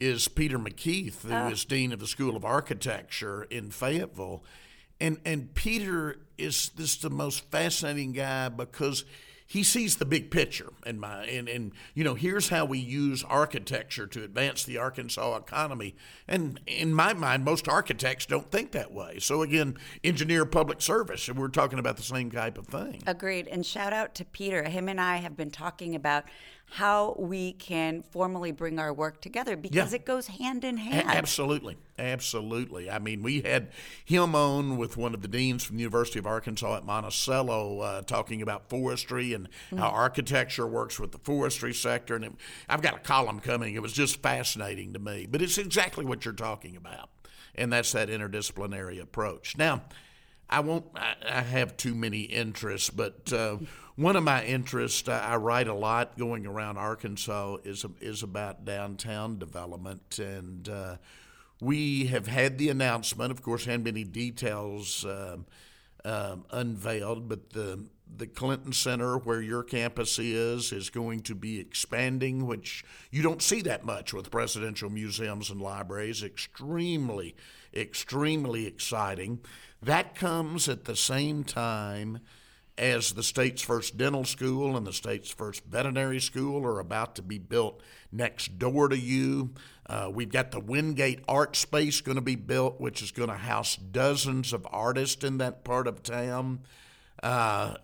is 0.01 0.27
Peter 0.27 0.59
MacKeith, 0.59 1.21
who 1.21 1.53
is 1.53 1.63
dean 1.63 1.93
of 1.93 1.99
the 1.99 2.07
School 2.07 2.35
of 2.35 2.43
Architecture 2.43 3.43
in 3.43 3.71
Fayetteville, 3.71 4.43
and 4.99 5.19
and 5.25 5.53
Peter 5.53 6.17
is 6.37 6.69
this 6.75 6.95
the 6.97 7.09
most 7.09 7.41
fascinating 7.51 8.13
guy 8.13 8.49
because 8.49 9.05
he 9.45 9.63
sees 9.63 9.97
the 9.97 10.05
big 10.05 10.29
picture 10.29 10.71
and 10.85 11.01
my 11.01 11.25
and, 11.25 11.49
and 11.49 11.71
you 11.95 12.03
know 12.03 12.13
here's 12.13 12.49
how 12.49 12.65
we 12.65 12.77
use 12.77 13.23
architecture 13.23 14.05
to 14.05 14.23
advance 14.23 14.63
the 14.63 14.77
Arkansas 14.77 15.35
economy 15.35 15.95
and 16.27 16.59
in 16.67 16.93
my 16.93 17.13
mind 17.13 17.43
most 17.43 17.67
architects 17.67 18.27
don't 18.27 18.51
think 18.51 18.71
that 18.71 18.91
way 18.91 19.17
so 19.19 19.41
again 19.41 19.75
engineer 20.03 20.45
public 20.45 20.81
service 20.81 21.27
and 21.27 21.37
we're 21.39 21.47
talking 21.47 21.79
about 21.79 21.97
the 21.97 22.03
same 22.03 22.29
type 22.29 22.57
of 22.59 22.67
thing 22.67 23.01
Agreed. 23.07 23.47
And 23.47 23.65
shout 23.65 23.91
out 23.91 24.13
to 24.15 24.25
Peter. 24.25 24.63
Him 24.63 24.87
and 24.87 25.01
I 25.01 25.17
have 25.17 25.35
been 25.35 25.49
talking 25.49 25.95
about 25.95 26.25
how 26.71 27.15
we 27.17 27.53
can 27.53 28.03
formally 28.11 28.51
bring 28.51 28.77
our 28.79 28.93
work 28.93 29.21
together 29.21 29.57
because 29.57 29.91
Yeah. 29.91 29.95
it 29.97 30.05
goes 30.05 30.27
hand 30.27 30.63
in 30.63 30.75
A- 30.77 30.81
hand. 30.81 31.09
Absolutely, 31.09 31.77
absolutely. 31.97 32.89
I 32.91 32.99
mean, 32.99 33.23
we 33.23 33.41
had 33.41 33.69
him 34.05 34.35
on 34.35 34.77
with 34.77 34.95
one 34.95 35.13
of 35.15 35.21
the 35.21 35.27
deans 35.27 35.63
from 35.63 35.77
the 35.77 35.81
University 35.81 36.19
of 36.19 36.27
Arkansas 36.27 36.77
at 36.77 36.85
Monticello, 36.85 37.79
uh, 37.79 38.01
talking 38.03 38.41
about 38.41 38.69
forestry 38.69 39.33
and 39.33 39.49
how 39.75 39.87
architecture 39.89 40.67
works 40.67 40.99
with 40.99 41.11
the 41.11 41.17
forestry 41.19 41.73
sector. 41.73 42.15
And 42.15 42.25
it, 42.25 42.31
I've 42.67 42.81
got 42.81 42.95
a 42.95 42.99
column 42.99 43.39
coming. 43.39 43.73
It 43.73 43.81
was 43.81 43.93
just 43.93 44.21
fascinating 44.21 44.93
to 44.93 44.99
me. 44.99 45.25
But 45.29 45.41
it's 45.41 45.57
exactly 45.57 46.05
what 46.05 46.23
you're 46.25 46.33
talking 46.33 46.75
about, 46.75 47.09
and 47.55 47.73
that's 47.73 47.91
that 47.93 48.09
interdisciplinary 48.09 49.01
approach. 49.01 49.57
Now. 49.57 49.83
I 50.49 50.61
won't. 50.61 50.85
I, 50.95 51.41
have 51.41 51.77
too 51.77 51.93
many 51.93 52.21
interests, 52.21 52.89
but 52.89 53.31
uh, 53.31 53.57
one 53.95 54.15
of 54.15 54.23
my 54.23 54.43
interests, 54.43 55.07
I, 55.07 55.33
I 55.33 55.35
write 55.35 55.67
a 55.67 55.73
lot 55.73 56.17
going 56.17 56.47
around 56.47 56.77
Arkansas, 56.77 57.57
is 57.63 57.85
is 58.01 58.23
about 58.23 58.65
downtown 58.65 59.37
development, 59.37 60.17
and 60.17 60.67
uh, 60.67 60.95
we 61.61 62.07
have 62.07 62.27
had 62.27 62.57
the 62.57 62.69
announcement. 62.69 63.31
Of 63.31 63.43
course, 63.43 63.65
hadn't 63.65 63.83
been 63.83 63.95
any 63.95 64.05
details 64.05 65.05
um, 65.05 65.45
um, 66.03 66.45
unveiled, 66.51 67.29
but 67.29 67.51
the 67.51 67.85
the 68.17 68.27
Clinton 68.27 68.73
Center, 68.73 69.17
where 69.17 69.41
your 69.41 69.63
campus 69.63 70.17
is, 70.17 70.71
is 70.71 70.89
going 70.89 71.21
to 71.21 71.35
be 71.35 71.59
expanding, 71.59 72.47
which 72.47 72.83
you 73.11 73.21
don't 73.21 73.41
see 73.41 73.61
that 73.61 73.85
much 73.85 74.13
with 74.13 74.31
presidential 74.31 74.89
museums 74.89 75.49
and 75.49 75.61
libraries. 75.61 76.23
Extremely, 76.23 77.35
extremely 77.73 78.65
exciting. 78.65 79.39
That 79.81 80.15
comes 80.15 80.67
at 80.67 80.85
the 80.85 80.95
same 80.95 81.43
time 81.43 82.19
as 82.77 83.11
the 83.11 83.23
state's 83.23 83.61
first 83.61 83.97
dental 83.97 84.23
school 84.23 84.77
and 84.77 84.87
the 84.87 84.93
state's 84.93 85.29
first 85.29 85.65
veterinary 85.65 86.19
school 86.19 86.65
are 86.65 86.79
about 86.79 87.15
to 87.15 87.21
be 87.21 87.37
built 87.37 87.81
next 88.11 88.57
door 88.57 88.87
to 88.87 88.97
you. 88.97 89.51
Uh, 89.85 90.09
we've 90.13 90.31
got 90.31 90.51
the 90.51 90.59
Windgate 90.59 91.21
Art 91.27 91.55
Space 91.55 91.99
going 91.99 92.15
to 92.15 92.21
be 92.21 92.35
built, 92.35 92.79
which 92.79 93.01
is 93.01 93.11
going 93.11 93.29
to 93.29 93.35
house 93.35 93.75
dozens 93.75 94.53
of 94.53 94.65
artists 94.71 95.23
in 95.23 95.39
that 95.39 95.63
part 95.63 95.87
of 95.87 96.03
town. 96.03 96.61
Uh, 97.21 97.75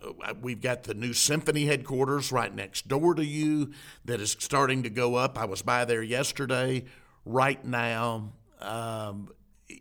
we've 0.42 0.62
got 0.62 0.84
the 0.84 0.94
new 0.94 1.12
symphony 1.12 1.66
headquarters 1.66 2.32
right 2.32 2.56
next 2.56 2.88
door 2.88 3.16
to 3.16 3.26
you 3.26 3.72
that 4.06 4.22
is 4.22 4.38
starting 4.40 4.84
to 4.84 4.90
go 4.90 5.16
up. 5.16 5.38
I 5.38 5.44
was 5.46 5.62
by 5.62 5.84
there 5.84 6.04
yesterday. 6.04 6.86
Right 7.26 7.64
now, 7.66 8.32
um, 8.62 9.30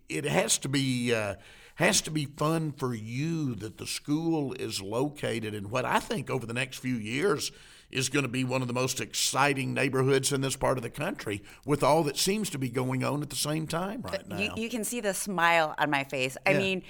it 0.09 0.25
has 0.25 0.59
to 0.59 0.68
be 0.68 1.14
uh, 1.14 1.35
has 1.76 2.00
to 2.02 2.10
be 2.10 2.26
fun 2.26 2.72
for 2.72 2.94
you 2.94 3.54
that 3.56 3.78
the 3.78 3.86
school 3.86 4.52
is 4.54 4.80
located 4.80 5.54
in 5.54 5.70
what 5.70 5.84
I 5.84 5.98
think 5.98 6.30
over 6.30 6.46
the 6.46 6.54
next 6.54 6.78
few 6.78 6.94
years 6.94 7.50
is 7.90 8.08
going 8.08 8.24
to 8.24 8.28
be 8.28 8.44
one 8.44 8.62
of 8.62 8.68
the 8.68 8.74
most 8.74 9.00
exciting 9.00 9.72
neighborhoods 9.74 10.32
in 10.32 10.40
this 10.40 10.56
part 10.56 10.76
of 10.78 10.82
the 10.82 10.90
country 10.90 11.42
with 11.64 11.82
all 11.82 12.02
that 12.04 12.16
seems 12.16 12.50
to 12.50 12.58
be 12.58 12.68
going 12.68 13.04
on 13.04 13.22
at 13.22 13.30
the 13.30 13.36
same 13.36 13.66
time 13.66 14.02
right 14.02 14.28
now. 14.28 14.38
You, 14.38 14.50
you 14.56 14.68
can 14.68 14.84
see 14.84 15.00
the 15.00 15.14
smile 15.14 15.74
on 15.78 15.90
my 15.90 16.04
face. 16.04 16.36
I 16.46 16.52
Yeah. 16.52 16.58
mean, 16.58 16.82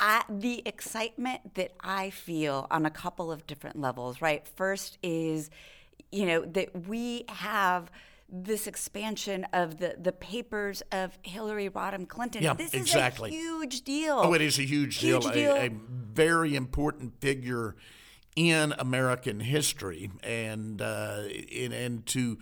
I, 0.00 0.22
the 0.28 0.62
excitement 0.64 1.54
that 1.54 1.72
I 1.80 2.10
feel 2.10 2.66
on 2.70 2.86
a 2.86 2.90
couple 2.90 3.32
of 3.32 3.46
different 3.46 3.80
levels, 3.80 4.22
right? 4.22 4.46
First 4.46 4.98
is, 5.02 5.50
you 6.12 6.24
know, 6.24 6.42
that 6.42 6.86
we 6.86 7.24
have 7.28 7.90
this 8.30 8.66
expansion 8.66 9.44
of 9.52 9.78
the, 9.78 9.96
the 9.98 10.12
papers 10.12 10.82
of 10.92 11.18
Hillary 11.22 11.70
Rodham 11.70 12.06
Clinton. 12.06 12.42
Yeah, 12.42 12.54
this 12.54 12.74
exactly. 12.74 13.30
is 13.30 13.36
a 13.36 13.38
huge 13.38 13.80
deal. 13.82 14.20
Oh, 14.22 14.34
it 14.34 14.42
is 14.42 14.58
a 14.58 14.62
huge, 14.62 14.98
Huge 14.98 15.22
deal, 15.22 15.32
deal. 15.32 15.54
A, 15.54 15.66
a 15.66 15.70
very 15.70 16.54
important 16.54 17.20
figure 17.20 17.76
in 18.36 18.74
American 18.78 19.40
history, 19.40 20.10
and 20.22 20.80
uh, 20.80 21.22
in, 21.50 21.72
and 21.72 22.06
to 22.06 22.38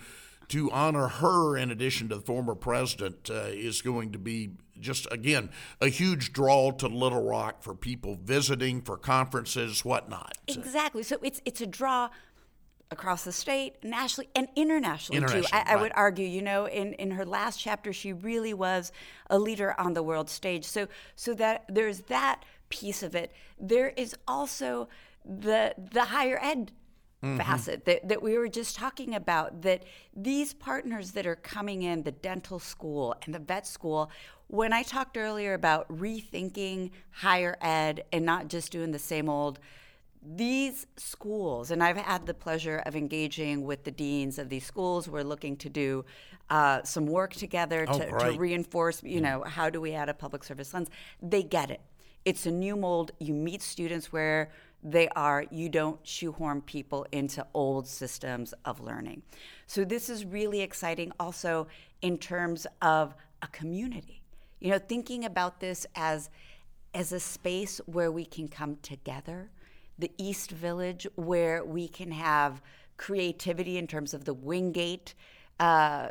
to 0.48 0.70
honor 0.70 1.08
her, 1.08 1.56
in 1.56 1.70
addition 1.70 2.08
to 2.08 2.16
the 2.16 2.20
former 2.20 2.54
president, 2.54 3.30
uh, 3.30 3.46
is 3.48 3.82
going 3.82 4.12
to 4.12 4.18
be 4.18 4.50
just 4.78 5.10
again 5.10 5.50
a 5.80 5.88
huge 5.88 6.32
draw 6.32 6.70
to 6.72 6.86
Little 6.86 7.22
Rock 7.22 7.62
for 7.62 7.74
people 7.74 8.18
visiting, 8.22 8.82
for 8.82 8.96
conferences, 8.96 9.84
whatnot. 9.84 10.36
Exactly. 10.48 11.02
So 11.02 11.18
it's 11.22 11.40
it's 11.44 11.60
a 11.60 11.66
draw 11.66 12.10
across 12.90 13.24
the 13.24 13.32
state, 13.32 13.82
nationally, 13.82 14.28
and 14.34 14.48
internationally, 14.54 15.20
too. 15.20 15.26
Internationally, 15.26 15.64
I, 15.66 15.74
I 15.74 15.76
would 15.76 15.92
argue, 15.94 16.26
you 16.26 16.42
know, 16.42 16.66
in, 16.66 16.92
in 16.94 17.12
her 17.12 17.24
last 17.24 17.58
chapter, 17.58 17.92
she 17.92 18.12
really 18.12 18.54
was 18.54 18.92
a 19.28 19.38
leader 19.38 19.78
on 19.78 19.94
the 19.94 20.02
world 20.02 20.30
stage. 20.30 20.64
So 20.64 20.88
so 21.14 21.34
that 21.34 21.64
there's 21.68 22.00
that 22.02 22.44
piece 22.68 23.02
of 23.02 23.14
it. 23.14 23.32
There 23.58 23.88
is 23.88 24.14
also 24.26 24.88
the 25.24 25.74
the 25.76 26.04
higher 26.04 26.38
ed 26.40 26.72
mm-hmm. 27.22 27.36
facet 27.38 27.84
that, 27.84 28.08
that 28.08 28.22
we 28.22 28.36
were 28.38 28.48
just 28.48 28.76
talking 28.76 29.14
about 29.14 29.62
that 29.62 29.84
these 30.14 30.54
partners 30.54 31.12
that 31.12 31.26
are 31.26 31.36
coming 31.36 31.82
in 31.82 32.02
the 32.02 32.12
dental 32.12 32.58
school 32.58 33.14
and 33.24 33.34
the 33.34 33.38
vet 33.38 33.66
school 33.66 34.10
when 34.48 34.72
i 34.72 34.82
talked 34.82 35.16
earlier 35.16 35.54
about 35.54 35.88
rethinking 35.88 36.90
higher 37.10 37.56
ed 37.60 38.04
and 38.12 38.24
not 38.24 38.48
just 38.48 38.70
doing 38.70 38.92
the 38.92 38.98
same 38.98 39.28
old 39.28 39.58
these 40.28 40.86
schools, 40.96 41.70
and 41.70 41.82
I've 41.82 41.96
had 41.96 42.26
the 42.26 42.34
pleasure 42.34 42.82
of 42.84 42.96
engaging 42.96 43.64
with 43.64 43.84
the 43.84 43.90
deans 43.90 44.38
of 44.38 44.48
these 44.48 44.66
schools. 44.66 45.08
We're 45.08 45.22
looking 45.22 45.56
to 45.58 45.68
do 45.68 46.04
uh, 46.50 46.82
some 46.82 47.06
work 47.06 47.34
together 47.34 47.86
Oh, 47.88 47.98
to, 47.98 48.32
to 48.32 48.38
reinforce, 48.38 49.02
you 49.02 49.20
know, 49.20 49.44
how 49.44 49.70
do 49.70 49.80
we 49.80 49.92
add 49.92 50.08
a 50.08 50.14
public 50.14 50.42
service 50.42 50.74
lens? 50.74 50.88
They 51.22 51.42
get 51.42 51.70
it. 51.70 51.80
It's 52.24 52.46
a 52.46 52.50
new 52.50 52.76
mold. 52.76 53.12
You 53.20 53.34
meet 53.34 53.62
students 53.62 54.12
where 54.12 54.50
they 54.82 55.08
are. 55.10 55.44
You 55.50 55.68
don't 55.68 55.98
shoehorn 56.02 56.62
people 56.62 57.06
into 57.12 57.46
old 57.54 57.86
systems 57.86 58.52
of 58.64 58.80
learning. 58.80 59.22
So 59.66 59.84
this 59.84 60.08
is 60.08 60.24
really 60.24 60.60
exciting 60.60 61.12
also 61.20 61.68
in 62.02 62.18
terms 62.18 62.66
of 62.82 63.14
a 63.42 63.46
community. 63.48 64.22
You 64.58 64.70
know, 64.72 64.78
thinking 64.78 65.24
about 65.24 65.60
this 65.60 65.86
as 65.94 66.30
as 66.94 67.12
a 67.12 67.20
space 67.20 67.78
where 67.84 68.10
we 68.10 68.24
can 68.24 68.48
come 68.48 68.76
together, 68.76 69.50
the 69.98 70.10
East 70.18 70.50
Village, 70.50 71.06
where 71.14 71.64
we 71.64 71.88
can 71.88 72.10
have 72.12 72.62
creativity 72.96 73.78
in 73.78 73.86
terms 73.86 74.14
of 74.14 74.24
the 74.24 74.34
Windgate 74.34 75.14
uh, 75.58 76.08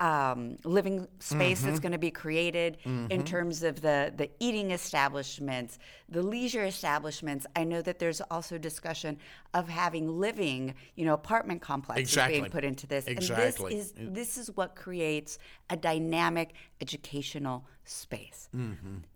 um, 0.00 0.56
living 0.64 1.06
space 1.18 1.60
that's 1.60 1.78
going 1.78 1.92
to 1.92 1.98
be 1.98 2.10
created, 2.10 2.78
in 3.10 3.22
terms 3.22 3.62
of 3.62 3.82
the, 3.82 4.10
the 4.16 4.30
eating 4.40 4.70
establishments, 4.70 5.78
the 6.08 6.22
leisure 6.22 6.64
establishments. 6.64 7.46
I 7.54 7.64
know 7.64 7.82
that 7.82 7.98
there's 7.98 8.22
also 8.30 8.56
discussion 8.56 9.18
of 9.52 9.68
having 9.68 10.18
living, 10.18 10.74
you 10.94 11.04
know, 11.04 11.12
apartment 11.12 11.60
complexes 11.60 12.08
Exactly. 12.08 12.40
being 12.40 12.50
put 12.50 12.64
into 12.64 12.86
this. 12.86 13.06
Exactly. 13.06 13.72
And 13.72 13.80
this 13.80 13.88
is 13.88 13.92
this 13.98 14.38
is 14.38 14.56
what 14.56 14.74
creates 14.74 15.38
a 15.68 15.76
dynamic 15.76 16.54
educational 16.80 17.66
space. 17.84 18.48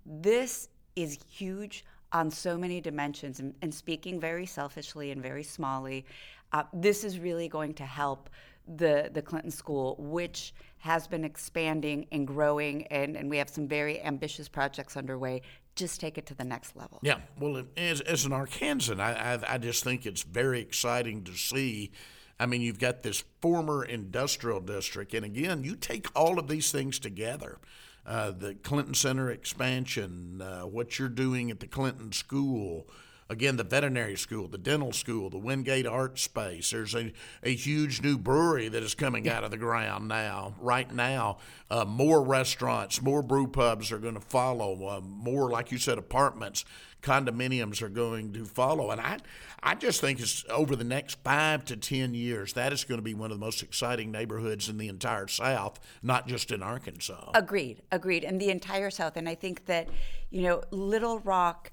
This 0.04 0.68
is 0.96 1.18
huge 1.30 1.86
on 2.12 2.30
so 2.30 2.56
many 2.56 2.80
dimensions. 2.80 3.40
And, 3.40 3.54
and 3.62 3.74
speaking 3.74 4.20
very 4.20 4.46
selfishly 4.46 5.10
and 5.10 5.22
very 5.22 5.44
smallly, 5.44 6.04
uh, 6.52 6.64
this 6.72 7.04
is 7.04 7.18
really 7.18 7.48
going 7.48 7.74
to 7.74 7.84
help 7.84 8.28
the, 8.76 9.10
the 9.12 9.22
Clinton 9.22 9.50
School, 9.50 9.96
which 9.98 10.54
has 10.78 11.06
been 11.06 11.24
expanding 11.24 12.06
and 12.12 12.26
growing, 12.26 12.86
and, 12.88 13.16
and 13.16 13.30
we 13.30 13.38
have 13.38 13.48
some 13.48 13.66
very 13.68 14.00
ambitious 14.02 14.48
projects 14.48 14.96
underway. 14.96 15.42
Just 15.74 16.00
take 16.00 16.18
it 16.18 16.26
to 16.26 16.34
the 16.34 16.44
next 16.44 16.76
level. 16.76 17.00
Yeah, 17.02 17.20
well, 17.38 17.64
as, 17.76 18.00
as 18.02 18.24
an 18.24 18.32
Arkansan, 18.32 19.00
I, 19.00 19.12
I 19.12 19.54
I 19.54 19.58
just 19.58 19.84
think 19.84 20.04
it's 20.04 20.22
very 20.22 20.60
exciting 20.60 21.24
to 21.24 21.32
see. 21.32 21.92
I 22.38 22.46
mean, 22.46 22.60
you've 22.60 22.78
got 22.78 23.02
this 23.02 23.24
former 23.40 23.84
industrial 23.84 24.60
district, 24.60 25.14
and 25.14 25.24
again, 25.24 25.64
you 25.64 25.76
take 25.76 26.08
all 26.14 26.38
of 26.38 26.48
these 26.48 26.70
things 26.70 26.98
together. 26.98 27.58
Uh, 28.04 28.32
the 28.32 28.54
Clinton 28.54 28.94
Center 28.94 29.30
expansion, 29.30 30.42
uh, 30.42 30.62
what 30.62 30.98
you're 30.98 31.08
doing 31.08 31.50
at 31.50 31.60
the 31.60 31.68
Clinton 31.68 32.10
School, 32.10 32.88
again, 33.32 33.56
the 33.56 33.64
veterinary 33.64 34.16
school, 34.16 34.46
the 34.46 34.58
dental 34.58 34.92
school, 34.92 35.30
the 35.30 35.38
Windgate 35.38 35.86
Art 35.86 36.18
Space. 36.18 36.70
There's 36.70 36.94
a, 36.94 37.12
a 37.42 37.54
huge 37.54 38.02
new 38.02 38.16
brewery 38.16 38.68
that 38.68 38.82
is 38.82 38.94
coming 38.94 39.28
out 39.28 39.42
of 39.42 39.50
the 39.50 39.56
ground 39.56 40.06
now. 40.06 40.54
Right 40.60 40.92
now, 40.92 41.38
uh, 41.70 41.84
more 41.84 42.22
restaurants, 42.22 43.02
more 43.02 43.22
brew 43.22 43.48
pubs 43.48 43.90
are 43.90 43.98
going 43.98 44.14
to 44.14 44.20
follow. 44.20 44.86
Uh, 44.86 45.00
more, 45.00 45.50
like 45.50 45.72
you 45.72 45.78
said, 45.78 45.98
apartments, 45.98 46.64
condominiums 47.02 47.82
are 47.82 47.88
going 47.88 48.32
to 48.34 48.44
follow. 48.44 48.90
And 48.90 49.00
I, 49.00 49.18
I 49.62 49.74
just 49.74 50.00
think 50.00 50.20
it's 50.20 50.44
over 50.48 50.76
the 50.76 50.84
next 50.84 51.18
five 51.24 51.64
to 51.64 51.76
ten 51.76 52.14
years, 52.14 52.52
that 52.52 52.72
is 52.72 52.84
going 52.84 52.98
to 52.98 53.02
be 53.02 53.14
one 53.14 53.32
of 53.32 53.38
the 53.38 53.44
most 53.44 53.62
exciting 53.62 54.12
neighborhoods 54.12 54.68
in 54.68 54.78
the 54.78 54.88
entire 54.88 55.26
South, 55.26 55.80
not 56.02 56.28
just 56.28 56.52
in 56.52 56.62
Arkansas. 56.62 57.30
Agreed, 57.34 57.82
agreed, 57.90 58.24
and 58.24 58.40
the 58.40 58.50
entire 58.50 58.90
South. 58.90 59.16
And 59.16 59.28
I 59.28 59.34
think 59.34 59.66
that, 59.66 59.88
you 60.30 60.42
know, 60.42 60.62
Little 60.70 61.18
Rock 61.20 61.72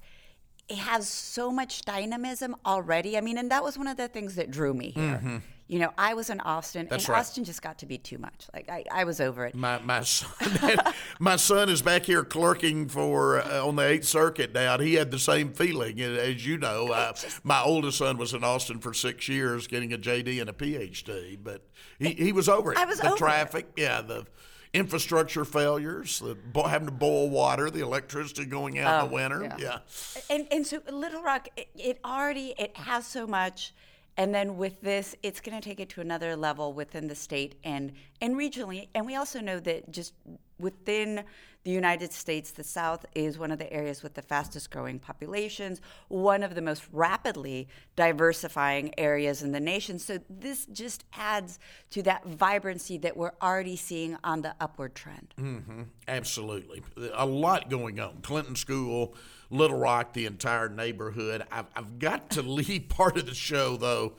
has 0.78 1.08
so 1.08 1.50
much 1.50 1.82
dynamism 1.82 2.56
already. 2.64 3.16
I 3.16 3.20
mean, 3.20 3.38
and 3.38 3.50
that 3.50 3.62
was 3.62 3.76
one 3.78 3.86
of 3.86 3.96
the 3.96 4.08
things 4.08 4.36
that 4.36 4.50
drew 4.50 4.74
me 4.74 4.90
here. 4.90 5.16
Mm-hmm. 5.16 5.36
You 5.66 5.78
know, 5.78 5.92
I 5.96 6.14
was 6.14 6.30
in 6.30 6.40
Austin, 6.40 6.88
That's 6.90 7.04
and 7.04 7.10
right. 7.10 7.20
Austin 7.20 7.44
just 7.44 7.62
got 7.62 7.78
to 7.78 7.86
be 7.86 7.96
too 7.96 8.18
much. 8.18 8.48
Like 8.52 8.68
I, 8.68 8.84
I 8.90 9.04
was 9.04 9.20
over 9.20 9.46
it. 9.46 9.54
My 9.54 9.78
my 9.78 10.00
son, 10.02 10.76
my 11.20 11.36
son 11.36 11.68
is 11.68 11.80
back 11.80 12.06
here 12.06 12.24
clerking 12.24 12.88
for 12.88 13.40
uh, 13.40 13.64
on 13.64 13.76
the 13.76 13.86
Eighth 13.86 14.06
Circuit 14.06 14.52
now. 14.52 14.74
And 14.74 14.82
he 14.82 14.94
had 14.94 15.12
the 15.12 15.18
same 15.20 15.52
feeling, 15.52 16.00
as 16.00 16.44
you 16.44 16.58
know. 16.58 16.88
Uh, 16.88 17.12
my 17.44 17.62
oldest 17.62 17.98
son 17.98 18.18
was 18.18 18.34
in 18.34 18.42
Austin 18.42 18.80
for 18.80 18.92
six 18.92 19.28
years, 19.28 19.68
getting 19.68 19.92
a 19.92 19.98
JD 19.98 20.40
and 20.40 20.50
a 20.50 20.52
PhD, 20.52 21.38
but 21.40 21.64
he, 22.00 22.14
he 22.14 22.32
was 22.32 22.48
over 22.48 22.72
it. 22.72 22.78
I 22.78 22.84
was 22.84 22.98
the 22.98 23.06
over 23.06 23.16
traffic, 23.16 23.66
it. 23.76 23.82
yeah, 23.82 24.02
the 24.02 24.26
infrastructure 24.72 25.44
failures, 25.44 26.20
the 26.20 26.34
bo- 26.34 26.68
having 26.68 26.86
to 26.86 26.92
boil 26.92 27.28
water, 27.28 27.70
the 27.70 27.80
electricity 27.80 28.44
going 28.44 28.78
out 28.78 29.02
oh, 29.02 29.04
in 29.04 29.10
the 29.10 29.12
oh, 29.12 29.14
winter. 29.14 29.42
Yeah. 29.42 29.56
yeah. 29.58 29.78
And 30.28 30.46
and 30.50 30.66
so 30.66 30.80
Little 30.90 31.22
Rock, 31.22 31.48
it, 31.56 31.68
it 31.74 31.98
already 32.04 32.54
it 32.58 32.76
has 32.76 33.06
so 33.06 33.26
much. 33.26 33.74
And 34.16 34.34
then 34.34 34.56
with 34.58 34.80
this, 34.82 35.14
it's 35.22 35.40
going 35.40 35.58
to 35.58 35.66
take 35.66 35.80
it 35.80 35.88
to 35.90 36.00
another 36.00 36.36
level 36.36 36.72
within 36.72 37.08
the 37.08 37.14
state 37.14 37.54
and 37.64 37.92
and 38.20 38.36
regionally. 38.36 38.88
And 38.94 39.06
we 39.06 39.16
also 39.16 39.40
know 39.40 39.60
that 39.60 39.90
just 39.90 40.14
within 40.58 41.24
the 41.62 41.70
United 41.70 42.12
States, 42.12 42.50
the 42.50 42.64
South 42.64 43.04
is 43.14 43.38
one 43.38 43.50
of 43.50 43.58
the 43.58 43.70
areas 43.70 44.02
with 44.02 44.14
the 44.14 44.22
fastest 44.22 44.70
growing 44.70 44.98
populations, 44.98 45.80
one 46.08 46.42
of 46.42 46.54
the 46.54 46.62
most 46.62 46.84
rapidly 46.90 47.68
diversifying 47.96 48.98
areas 48.98 49.42
in 49.42 49.52
the 49.52 49.60
nation. 49.60 49.98
So 49.98 50.20
this 50.30 50.64
just 50.66 51.04
adds 51.12 51.58
to 51.90 52.02
that 52.04 52.24
vibrancy 52.24 52.96
that 52.98 53.16
we're 53.16 53.32
already 53.42 53.76
seeing 53.76 54.16
on 54.24 54.40
the 54.40 54.54
upward 54.58 54.94
trend. 54.94 55.34
Mm-hmm. 55.38 55.82
Absolutely. 56.08 56.82
A 57.12 57.26
lot 57.26 57.68
going 57.68 58.00
on. 58.00 58.20
Clinton 58.22 58.56
School, 58.56 59.14
Little 59.50 59.78
Rock, 59.78 60.14
the 60.14 60.24
entire 60.24 60.70
neighborhood. 60.70 61.44
I've, 61.52 61.66
I've 61.76 61.98
got 61.98 62.30
to 62.30 62.42
leave 62.50 62.88
part 62.88 63.18
of 63.18 63.26
the 63.26 63.34
show, 63.34 63.76
though. 63.76 64.14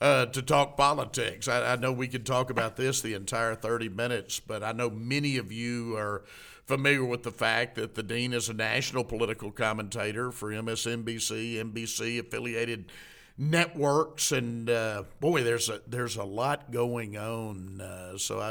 Uh, 0.00 0.26
to 0.26 0.40
talk 0.40 0.76
politics. 0.76 1.48
I, 1.48 1.72
I, 1.72 1.74
know 1.74 1.90
we 1.90 2.06
could 2.06 2.24
talk 2.24 2.50
about 2.50 2.76
this 2.76 3.00
the 3.00 3.14
entire 3.14 3.56
30 3.56 3.88
minutes, 3.88 4.38
but 4.38 4.62
I 4.62 4.70
know 4.70 4.88
many 4.88 5.38
of 5.38 5.50
you 5.50 5.96
are 5.96 6.22
familiar 6.68 7.02
with 7.02 7.22
the 7.22 7.32
fact 7.32 7.76
that 7.76 7.94
the 7.94 8.02
dean 8.02 8.34
is 8.34 8.50
a 8.50 8.52
national 8.52 9.02
political 9.02 9.50
commentator 9.50 10.30
for 10.30 10.50
MSNBC, 10.50 11.56
NBC 11.56 12.20
affiliated 12.20 12.92
networks, 13.38 14.32
and 14.32 14.68
uh, 14.68 15.04
boy, 15.18 15.42
there's 15.42 15.70
a 15.70 15.80
there's 15.86 16.16
a 16.16 16.24
lot 16.24 16.70
going 16.70 17.16
on. 17.16 17.80
Uh, 17.80 18.18
so 18.18 18.38
I 18.38 18.50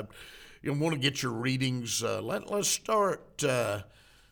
you 0.64 0.74
know, 0.74 0.84
want 0.84 0.96
to 0.96 1.00
get 1.00 1.22
your 1.22 1.32
readings. 1.32 2.04
Uh, 2.04 2.22
let 2.22 2.50
let's 2.50 2.68
start. 2.68 3.44
Uh, 3.44 3.84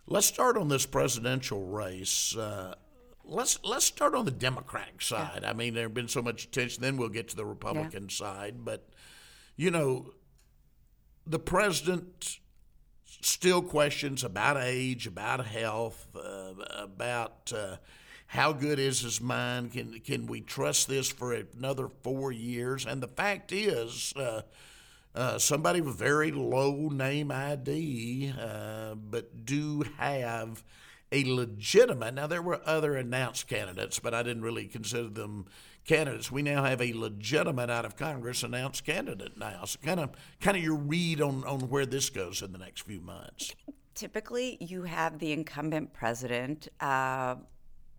let's 0.07 0.25
start 0.25 0.57
on 0.57 0.67
this 0.67 0.87
presidential 0.87 1.67
race. 1.67 2.35
Uh, 2.35 2.73
let's 3.23 3.59
let's 3.63 3.85
start 3.85 4.15
on 4.15 4.25
the 4.25 4.31
Democratic 4.31 5.03
side. 5.03 5.41
Yeah. 5.43 5.51
I 5.51 5.53
mean, 5.53 5.75
there's 5.75 5.91
been 5.91 6.07
so 6.07 6.23
much 6.23 6.45
attention. 6.45 6.81
Then 6.81 6.97
we'll 6.97 7.09
get 7.09 7.29
to 7.29 7.35
the 7.35 7.45
Republican 7.45 8.07
yeah. 8.09 8.15
side, 8.15 8.65
but 8.65 8.89
you 9.55 9.69
know, 9.69 10.11
the 11.27 11.39
president 11.39 12.39
still 13.25 13.61
questions 13.61 14.23
about 14.23 14.57
age, 14.57 15.07
about 15.07 15.45
health, 15.45 16.07
uh, 16.15 16.53
about 16.75 17.51
uh, 17.55 17.77
how 18.27 18.53
good 18.53 18.79
is 18.79 19.01
his 19.01 19.19
mind. 19.19 19.73
Can 19.73 19.99
can 19.99 20.27
we 20.27 20.41
trust 20.41 20.87
this 20.87 21.09
for 21.09 21.33
another 21.33 21.89
four 22.03 22.31
years? 22.31 22.85
And 22.85 23.01
the 23.01 23.07
fact 23.07 23.51
is. 23.51 24.13
Uh, 24.15 24.41
uh 25.15 25.39
somebody 25.39 25.79
with 25.79 25.95
very 25.95 26.29
low 26.29 26.89
name 26.89 27.31
ID, 27.31 28.33
uh, 28.37 28.95
but 28.95 29.45
do 29.45 29.85
have 29.97 30.61
a 31.11 31.23
legitimate. 31.23 32.13
Now 32.13 32.27
there 32.27 32.41
were 32.41 32.61
other 32.65 32.95
announced 32.95 33.47
candidates, 33.47 33.99
but 33.99 34.13
I 34.13 34.23
didn't 34.23 34.43
really 34.43 34.65
consider 34.65 35.09
them 35.09 35.45
candidates. 35.85 36.31
We 36.31 36.41
now 36.41 36.63
have 36.63 36.81
a 36.81 36.93
legitimate 36.93 37.69
out 37.69 37.85
of 37.85 37.95
Congress 37.95 38.43
announced 38.43 38.85
candidate 38.85 39.37
now. 39.37 39.65
So 39.65 39.79
kind 39.83 39.99
of 39.99 40.11
kind 40.41 40.57
of 40.57 40.63
your 40.63 40.75
read 40.75 41.21
on, 41.21 41.43
on 41.45 41.69
where 41.69 41.85
this 41.85 42.09
goes 42.09 42.41
in 42.41 42.51
the 42.51 42.57
next 42.57 42.81
few 42.81 43.01
months. 43.01 43.53
Typically, 43.93 44.57
you 44.59 44.83
have 44.83 45.19
the 45.19 45.31
incumbent 45.31 45.93
president 45.93 46.67
uh, 46.81 47.35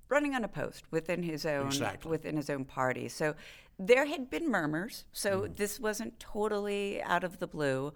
running 0.09 0.35
unopposed 0.35 0.85
within 0.91 1.23
his 1.23 1.47
own 1.47 1.67
exactly. 1.69 2.11
within 2.11 2.37
his 2.37 2.51
own 2.51 2.65
party. 2.65 3.09
So 3.09 3.35
there 3.79 4.07
had 4.07 4.31
been 4.31 4.51
murmurs. 4.51 5.05
So 5.13 5.43
mm. 5.43 5.57
this 5.57 5.81
wasn't 5.81 6.19
totally 6.21 7.03
out 7.03 7.25
of 7.25 7.39
the 7.39 7.47
blue. 7.47 7.93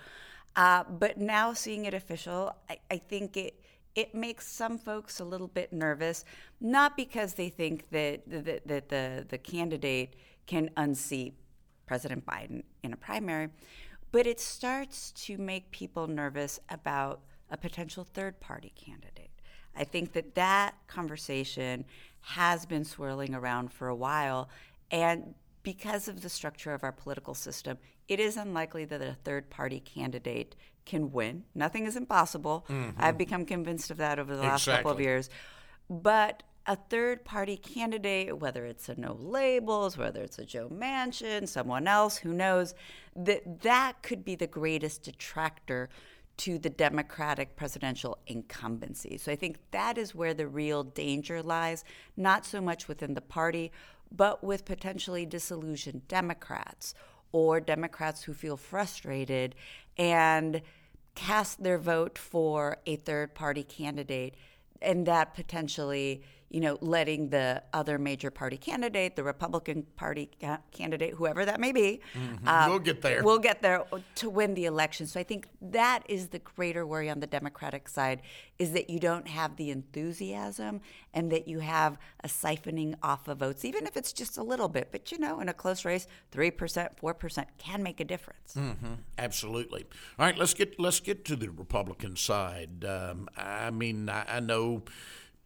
Uh, 0.57 0.85
but 0.85 1.18
now 1.18 1.53
seeing 1.53 1.85
it 1.85 1.94
official, 1.94 2.55
I, 2.68 2.79
I 2.90 2.96
think 2.99 3.37
it 3.37 3.61
it 3.94 4.14
makes 4.14 4.46
some 4.46 4.79
folks 4.79 5.20
a 5.20 5.24
little 5.24 5.48
bit 5.48 5.72
nervous, 5.72 6.24
not 6.61 6.96
because 6.96 7.35
they 7.35 7.48
think 7.48 7.90
that, 7.90 8.22
that, 8.26 8.66
that 8.66 8.88
the, 8.88 9.26
the 9.29 9.38
candidate 9.38 10.14
can 10.46 10.70
unseat 10.76 11.35
President 11.87 12.24
Biden 12.24 12.62
in 12.83 12.92
a 12.92 12.96
primary, 12.96 13.48
but 14.12 14.26
it 14.26 14.40
starts 14.40 15.11
to 15.12 15.38
make 15.38 15.70
people 15.70 16.07
nervous 16.07 16.61
about 16.68 17.20
a 17.50 17.57
potential 17.57 18.05
third 18.05 18.38
party 18.40 18.72
candidate. 18.76 19.31
I 19.76 19.85
think 19.85 20.12
that 20.12 20.35
that 20.35 20.74
conversation 20.87 21.85
has 22.20 22.66
been 22.66 22.85
swirling 22.85 23.35
around 23.35 23.72
for 23.72 23.88
a 23.88 23.94
while, 23.94 24.48
and 24.90 25.35
because 25.62 26.09
of 26.09 26.22
the 26.22 26.29
structure 26.29 26.72
of 26.72 26.85
our 26.85 26.92
political 26.92 27.35
system, 27.35 27.79
it 28.09 28.18
is 28.18 28.37
unlikely 28.37 28.85
that 28.87 29.03
a 29.03 29.16
third 29.24 29.50
party 29.50 29.81
candidate 29.81 30.57
can 30.90 31.12
win. 31.12 31.44
Nothing 31.55 31.87
is 31.87 31.94
impossible. 31.94 32.66
Mm-hmm. 32.68 32.98
I've 32.98 33.16
become 33.16 33.46
convinced 33.46 33.92
of 33.92 33.98
that 33.98 34.18
over 34.18 34.35
the 34.35 34.42
last 34.42 34.62
exactly. 34.62 34.83
couple 34.83 34.90
of 34.90 35.00
years. 35.00 35.31
But 35.88 36.42
a 36.66 36.74
third 36.74 37.24
party 37.24 37.57
candidate, 37.57 38.37
whether 38.38 38.66
it's 38.66 38.88
a 38.88 39.00
no 39.00 39.16
labels, 39.20 39.96
whether 39.96 40.20
it's 40.20 40.38
a 40.40 40.44
Joe 40.44 40.68
Manchin, 40.68 41.46
someone 41.48 41.87
else, 41.87 42.16
who 42.16 42.33
knows, 42.33 42.74
that 43.14 43.62
that 43.62 44.03
could 44.03 44.24
be 44.24 44.35
the 44.35 44.48
greatest 44.48 45.05
detractor 45.05 45.88
to 46.38 46.59
the 46.59 46.70
Democratic 46.70 47.55
presidential 47.55 48.18
incumbency. 48.26 49.16
So 49.16 49.31
I 49.31 49.37
think 49.37 49.59
that 49.70 49.96
is 49.96 50.12
where 50.12 50.35
the 50.35 50.48
real 50.48 50.83
danger 50.83 51.40
lies, 51.40 51.85
not 52.16 52.44
so 52.44 52.61
much 52.61 52.88
within 52.88 53.14
the 53.14 53.20
party, 53.20 53.70
but 54.11 54.42
with 54.42 54.64
potentially 54.64 55.24
disillusioned 55.24 56.09
Democrats 56.09 56.94
or 57.31 57.61
Democrats 57.61 58.24
who 58.24 58.35
feel 58.35 58.57
frustrated 58.57 59.55
and 59.96 60.62
cast 61.20 61.62
their 61.62 61.76
vote 61.76 62.16
for 62.16 62.78
a 62.87 62.96
third 62.96 63.35
party 63.35 63.62
candidate 63.62 64.35
and 64.80 65.04
that 65.04 65.35
potentially 65.35 66.22
you 66.50 66.60
know, 66.60 66.76
letting 66.80 67.28
the 67.28 67.62
other 67.72 67.96
major 67.96 68.30
party 68.30 68.56
candidate, 68.56 69.14
the 69.14 69.22
Republican 69.22 69.86
Party 69.94 70.28
ca- 70.40 70.58
candidate, 70.72 71.14
whoever 71.14 71.44
that 71.44 71.60
may 71.60 71.70
be, 71.70 72.00
mm-hmm. 72.12 72.46
uh, 72.46 72.66
we'll 72.68 72.80
get 72.80 73.00
there. 73.02 73.22
We'll 73.22 73.38
get 73.38 73.62
there 73.62 73.84
to 74.16 74.30
win 74.30 74.54
the 74.54 74.64
election. 74.64 75.06
So 75.06 75.20
I 75.20 75.22
think 75.22 75.46
that 75.62 76.02
is 76.08 76.28
the 76.28 76.40
greater 76.40 76.84
worry 76.84 77.08
on 77.08 77.20
the 77.20 77.26
Democratic 77.28 77.88
side 77.88 78.22
is 78.58 78.72
that 78.72 78.90
you 78.90 78.98
don't 78.98 79.28
have 79.28 79.56
the 79.56 79.70
enthusiasm 79.70 80.80
and 81.14 81.30
that 81.30 81.46
you 81.46 81.60
have 81.60 81.98
a 82.24 82.28
siphoning 82.28 82.94
off 83.00 83.28
of 83.28 83.38
votes, 83.38 83.64
even 83.64 83.86
if 83.86 83.96
it's 83.96 84.12
just 84.12 84.36
a 84.36 84.42
little 84.42 84.68
bit. 84.68 84.88
But 84.90 85.12
you 85.12 85.18
know, 85.18 85.40
in 85.40 85.48
a 85.48 85.54
close 85.54 85.84
race, 85.84 86.08
three 86.32 86.50
percent, 86.50 86.98
four 86.98 87.14
percent 87.14 87.46
can 87.58 87.82
make 87.82 88.00
a 88.00 88.04
difference. 88.04 88.54
Mm-hmm. 88.56 88.94
Absolutely. 89.18 89.86
All 90.18 90.26
right, 90.26 90.36
let's 90.36 90.54
get 90.54 90.80
let's 90.80 90.98
get 90.98 91.24
to 91.26 91.36
the 91.36 91.48
Republican 91.50 92.16
side. 92.16 92.84
Um, 92.84 93.28
I 93.36 93.70
mean, 93.70 94.08
I, 94.08 94.36
I 94.36 94.40
know 94.40 94.82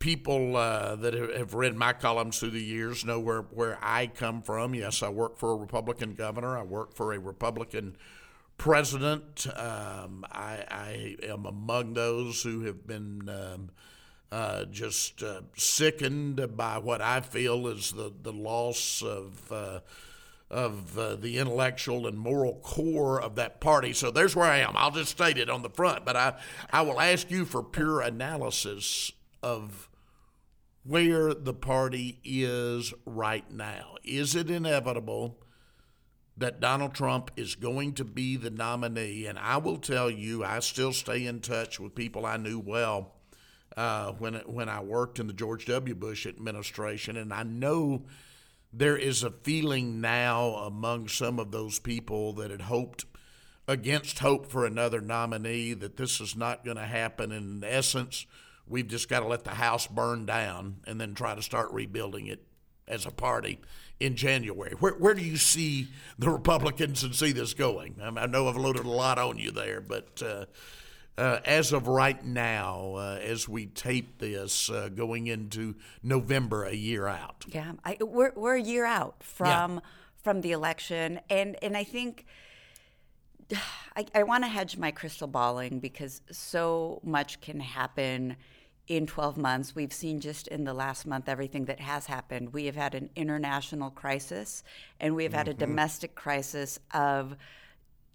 people 0.04 0.54
uh, 0.54 0.94
that 0.96 1.14
have 1.14 1.54
read 1.54 1.74
my 1.74 1.90
columns 1.90 2.38
through 2.38 2.50
the 2.50 2.62
years 2.62 3.06
know 3.06 3.18
where, 3.18 3.40
where 3.40 3.78
I 3.80 4.06
come 4.06 4.42
from. 4.42 4.74
Yes, 4.74 5.02
I 5.02 5.08
work 5.08 5.38
for 5.38 5.52
a 5.52 5.56
Republican 5.56 6.12
governor. 6.12 6.58
I 6.58 6.62
work 6.62 6.92
for 6.94 7.14
a 7.14 7.18
Republican 7.18 7.96
president. 8.58 9.46
Um, 9.56 10.26
I, 10.30 10.62
I, 10.70 11.16
am 11.22 11.46
among 11.46 11.94
those 11.94 12.42
who 12.42 12.66
have 12.66 12.86
been 12.86 13.30
um, 13.30 13.70
uh, 14.30 14.66
just 14.66 15.22
uh, 15.22 15.40
sickened 15.56 16.54
by 16.54 16.76
what 16.76 17.00
I 17.00 17.22
feel 17.22 17.66
is 17.68 17.90
the, 17.92 18.12
the 18.22 18.32
loss 18.32 19.00
of 19.00 19.50
uh, 19.50 19.80
of 20.50 20.98
uh, 20.98 21.16
the 21.16 21.38
intellectual 21.38 22.06
and 22.06 22.18
moral 22.18 22.56
core 22.56 23.22
of 23.22 23.36
that 23.36 23.58
party. 23.58 23.94
So 23.94 24.10
there's 24.10 24.36
where 24.36 24.50
I 24.50 24.58
am. 24.58 24.72
I'll 24.76 24.90
just 24.90 25.12
state 25.12 25.38
it 25.38 25.48
on 25.48 25.62
the 25.62 25.70
front, 25.70 26.04
but 26.04 26.14
I, 26.14 26.34
I 26.70 26.82
will 26.82 27.00
ask 27.00 27.30
you 27.30 27.46
for 27.46 27.62
pure 27.62 28.02
analysis 28.02 29.10
of 29.42 29.88
where 30.84 31.32
the 31.32 31.54
party 31.54 32.20
is 32.22 32.92
right 33.06 33.50
now. 33.50 33.96
Is 34.04 34.34
it 34.34 34.50
inevitable 34.50 35.38
that 36.36 36.60
Donald 36.60 36.94
Trump 36.94 37.30
is 37.36 37.54
going 37.54 37.94
to 37.94 38.04
be 38.04 38.36
the 38.36 38.50
nominee? 38.50 39.26
And 39.26 39.38
I 39.38 39.56
will 39.56 39.78
tell 39.78 40.10
you, 40.10 40.44
I 40.44 40.60
still 40.60 40.92
stay 40.92 41.26
in 41.26 41.40
touch 41.40 41.80
with 41.80 41.94
people 41.94 42.26
I 42.26 42.36
knew 42.36 42.58
well 42.58 43.14
uh, 43.76 44.12
when 44.12 44.34
when 44.46 44.68
I 44.68 44.80
worked 44.80 45.18
in 45.18 45.26
the 45.26 45.32
George 45.32 45.66
W. 45.66 45.94
Bush 45.94 46.26
administration, 46.26 47.16
and 47.16 47.32
I 47.32 47.42
know 47.42 48.04
there 48.72 48.96
is 48.96 49.22
a 49.22 49.30
feeling 49.30 50.00
now 50.00 50.54
among 50.56 51.08
some 51.08 51.38
of 51.38 51.50
those 51.50 51.78
people 51.78 52.32
that 52.34 52.50
had 52.50 52.62
hoped 52.62 53.04
against 53.66 54.18
hope 54.18 54.46
for 54.46 54.66
another 54.66 55.00
nominee 55.00 55.72
that 55.72 55.96
this 55.96 56.20
is 56.20 56.36
not 56.36 56.64
going 56.64 56.76
to 56.76 56.84
happen. 56.84 57.32
In 57.32 57.64
essence, 57.64 58.26
we've 58.66 58.88
just 58.88 59.08
got 59.08 59.20
to 59.20 59.26
let 59.26 59.44
the 59.44 59.50
house 59.50 59.86
burn 59.86 60.26
down 60.26 60.76
and 60.86 61.00
then 61.00 61.14
try 61.14 61.34
to 61.34 61.42
start 61.42 61.72
rebuilding 61.72 62.26
it 62.26 62.42
as 62.86 63.06
a 63.06 63.10
party 63.10 63.58
in 64.00 64.16
January. 64.16 64.74
Where, 64.78 64.92
where 64.92 65.14
do 65.14 65.22
you 65.22 65.36
see 65.36 65.88
the 66.18 66.30
Republicans 66.30 67.02
and 67.02 67.14
see 67.14 67.32
this 67.32 67.54
going? 67.54 67.96
I, 68.02 68.10
mean, 68.10 68.18
I 68.18 68.26
know 68.26 68.48
I've 68.48 68.56
loaded 68.56 68.84
a 68.84 68.90
lot 68.90 69.18
on 69.18 69.38
you 69.38 69.50
there, 69.50 69.80
but 69.80 70.22
uh, 70.22 70.44
uh, 71.16 71.40
as 71.44 71.72
of 71.72 71.86
right 71.86 72.24
now, 72.24 72.94
uh, 72.96 73.18
as 73.22 73.48
we 73.48 73.66
tape 73.66 74.18
this, 74.18 74.68
uh, 74.68 74.88
going 74.88 75.26
into 75.28 75.76
November, 76.02 76.64
a 76.64 76.74
year 76.74 77.06
out. 77.06 77.44
Yeah, 77.48 77.72
I, 77.84 77.98
we're 78.00 78.32
we're 78.34 78.56
a 78.56 78.62
year 78.62 78.84
out 78.84 79.22
from 79.22 79.74
yeah. 79.74 79.80
from 80.22 80.40
the 80.40 80.52
election, 80.52 81.20
and 81.30 81.56
and 81.62 81.76
I 81.76 81.84
think. 81.84 82.26
I, 83.96 84.06
I 84.12 84.22
want 84.24 84.42
to 84.42 84.48
hedge 84.48 84.76
my 84.76 84.90
crystal 84.90 85.28
balling 85.28 85.78
because 85.78 86.20
so 86.32 87.00
much 87.04 87.40
can 87.40 87.60
happen 87.60 88.34
in 88.86 89.06
12 89.06 89.36
months. 89.36 89.74
We've 89.74 89.92
seen 89.92 90.20
just 90.20 90.46
in 90.48 90.64
the 90.64 90.74
last 90.74 91.06
month 91.06 91.28
everything 91.28 91.64
that 91.66 91.80
has 91.80 92.06
happened. 92.06 92.52
We 92.52 92.66
have 92.66 92.76
had 92.76 92.94
an 92.94 93.10
international 93.16 93.90
crisis 93.90 94.62
and 95.00 95.14
we 95.14 95.24
have 95.24 95.32
had 95.32 95.46
mm-hmm. 95.46 95.62
a 95.62 95.66
domestic 95.66 96.14
crisis 96.14 96.78
of 96.92 97.36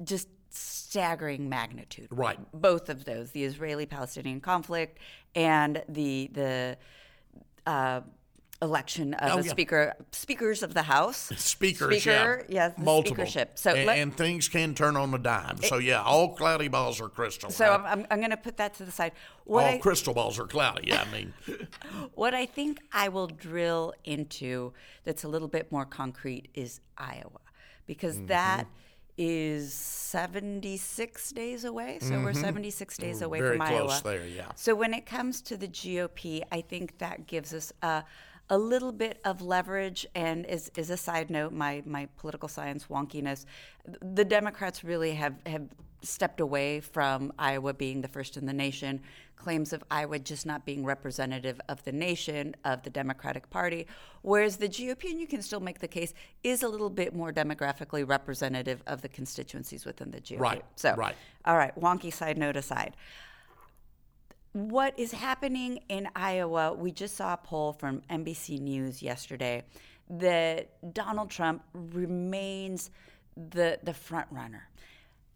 just 0.04 0.28
staggering 0.52 1.50
magnitude. 1.50 2.08
Right. 2.12 2.40
Both 2.54 2.90
of 2.90 3.06
those, 3.06 3.32
the 3.32 3.44
Israeli-Palestinian 3.44 4.42
conflict 4.42 5.00
and 5.36 5.84
the 5.88 6.30
the 6.34 6.78
uh, 7.66 8.02
election 8.62 9.14
of 9.14 9.32
oh, 9.32 9.40
a 9.40 9.44
yeah. 9.44 9.50
speaker, 9.50 9.94
speakers 10.12 10.64
of 10.64 10.74
the 10.74 10.84
House. 10.84 11.32
Speakers, 11.38 12.02
speaker, 12.02 12.46
yeah, 12.50 12.68
yes, 12.68 12.78
multiple. 12.78 13.16
speakership. 13.16 13.58
So 13.58 13.74
and, 13.74 13.86
let, 13.86 13.98
and, 14.00 14.16
things 14.16 14.50
can 14.50 14.76
turn 14.76 14.98
on 14.98 15.14
a 15.14 15.18
dime. 15.18 15.58
It, 15.62 15.66
so 15.66 15.78
yeah, 15.78 16.02
all 16.02 16.36
cloudy 16.36 16.68
balls 16.68 17.00
are 17.00 17.10
crystal. 17.10 17.48
Balls. 17.48 17.56
So 17.56 17.66
I'm, 17.66 17.86
I'm, 17.86 18.08
I'm 18.12 18.20
going 18.20 18.32
to 18.32 18.38
put 18.38 18.58
that 18.58 18.74
to 18.76 18.86
the 18.86 18.92
side. 18.92 19.14
What 19.46 19.64
all 19.64 19.72
I, 19.72 19.78
crystal 19.78 20.14
balls 20.14 20.40
are 20.40 20.48
cloudy. 20.48 20.88
Yeah, 20.88 21.06
I 21.08 21.12
mean, 21.12 21.34
what 22.16 22.34
I 22.34 22.46
think 22.46 22.80
I 22.92 23.10
will 23.10 23.28
drill 23.28 23.94
into 24.04 24.74
that's 25.04 25.24
a 25.24 25.28
little 25.28 25.48
bit 25.48 25.72
more 25.72 25.86
concrete 25.86 26.50
is 26.54 26.82
Iowa, 26.98 27.40
because 27.86 28.16
mm-hmm. 28.16 28.28
that 28.28 28.68
is 29.22 29.74
76 29.74 31.32
days 31.34 31.66
away. 31.66 31.98
So 32.00 32.12
mm-hmm. 32.12 32.24
we're 32.24 32.34
76 32.34 32.98
days 32.98 33.22
away 33.22 33.42
Very 33.42 33.58
from 33.58 33.68
close 33.68 33.92
Iowa. 33.92 34.02
there, 34.04 34.26
yeah. 34.26 34.52
So 34.56 34.74
when 34.74 34.94
it 34.94 35.06
comes 35.06 35.42
to 35.42 35.58
the 35.58 35.68
GOP, 35.68 36.42
I 36.54 36.62
think 36.62 36.98
that 37.00 37.28
gives 37.28 37.54
us 37.54 37.74
a, 37.82 38.06
a 38.50 38.58
little 38.58 38.92
bit 38.92 39.20
of 39.24 39.42
leverage. 39.42 40.06
And 40.16 40.46
as, 40.46 40.72
as 40.78 40.90
a 40.90 40.98
side 40.98 41.30
note, 41.30 41.54
my, 41.54 41.84
my 41.86 42.08
political 42.18 42.50
science 42.50 42.86
wonkiness, 42.90 43.46
the 44.02 44.26
Democrats 44.26 44.84
really 44.84 45.14
have, 45.14 45.36
have 45.46 45.68
stepped 46.02 46.40
away 46.40 46.80
from 46.80 47.32
Iowa 47.38 47.74
being 47.74 48.02
the 48.02 48.08
first 48.08 48.38
in 48.38 48.46
the 48.46 48.54
nation, 48.54 49.02
claims 49.36 49.74
of 49.74 49.84
Iowa 49.90 50.20
just 50.20 50.46
not 50.46 50.66
being 50.66 50.86
representative 50.86 51.60
of 51.70 51.84
the 51.84 51.92
nation, 51.92 52.56
of 52.66 52.84
the 52.84 52.90
Democratic 52.90 53.50
Party, 53.50 53.88
whereas 54.22 54.58
the 54.58 54.68
GOP, 54.68 55.12
and 55.12 55.20
you 55.20 55.28
can 55.28 55.42
still 55.42 55.60
make 55.62 55.80
the 55.80 55.88
case, 55.88 56.14
is 56.44 56.64
a 56.64 56.68
little 56.68 56.90
bit 56.90 57.16
more 57.16 57.32
demographically 57.32 58.08
representative 58.08 58.84
of 58.86 59.02
the 59.02 59.10
constituencies 59.10 59.86
within 59.86 60.12
the 60.12 60.20
GOP. 60.20 60.40
Right. 60.40 60.66
So, 60.76 60.94
right. 60.96 61.16
all 61.46 61.58
right, 61.58 61.78
wonky 61.80 62.14
side 62.14 62.38
note 62.38 62.58
aside. 62.58 62.96
What 64.54 64.98
is 64.98 65.12
happening 65.12 65.80
in 65.90 66.10
Iowa, 66.16 66.74
we 66.74 66.92
just 66.92 67.16
saw 67.16 67.34
a 67.34 67.38
poll 67.38 67.72
from 67.72 68.02
NBC 68.10 68.60
News 68.60 69.04
yesterday 69.04 69.64
that 70.10 70.94
Donald 70.94 71.30
Trump 71.30 71.62
remains 71.74 72.90
the, 73.38 73.80
the 73.84 73.94
front 73.94 74.26
runner. 74.32 74.68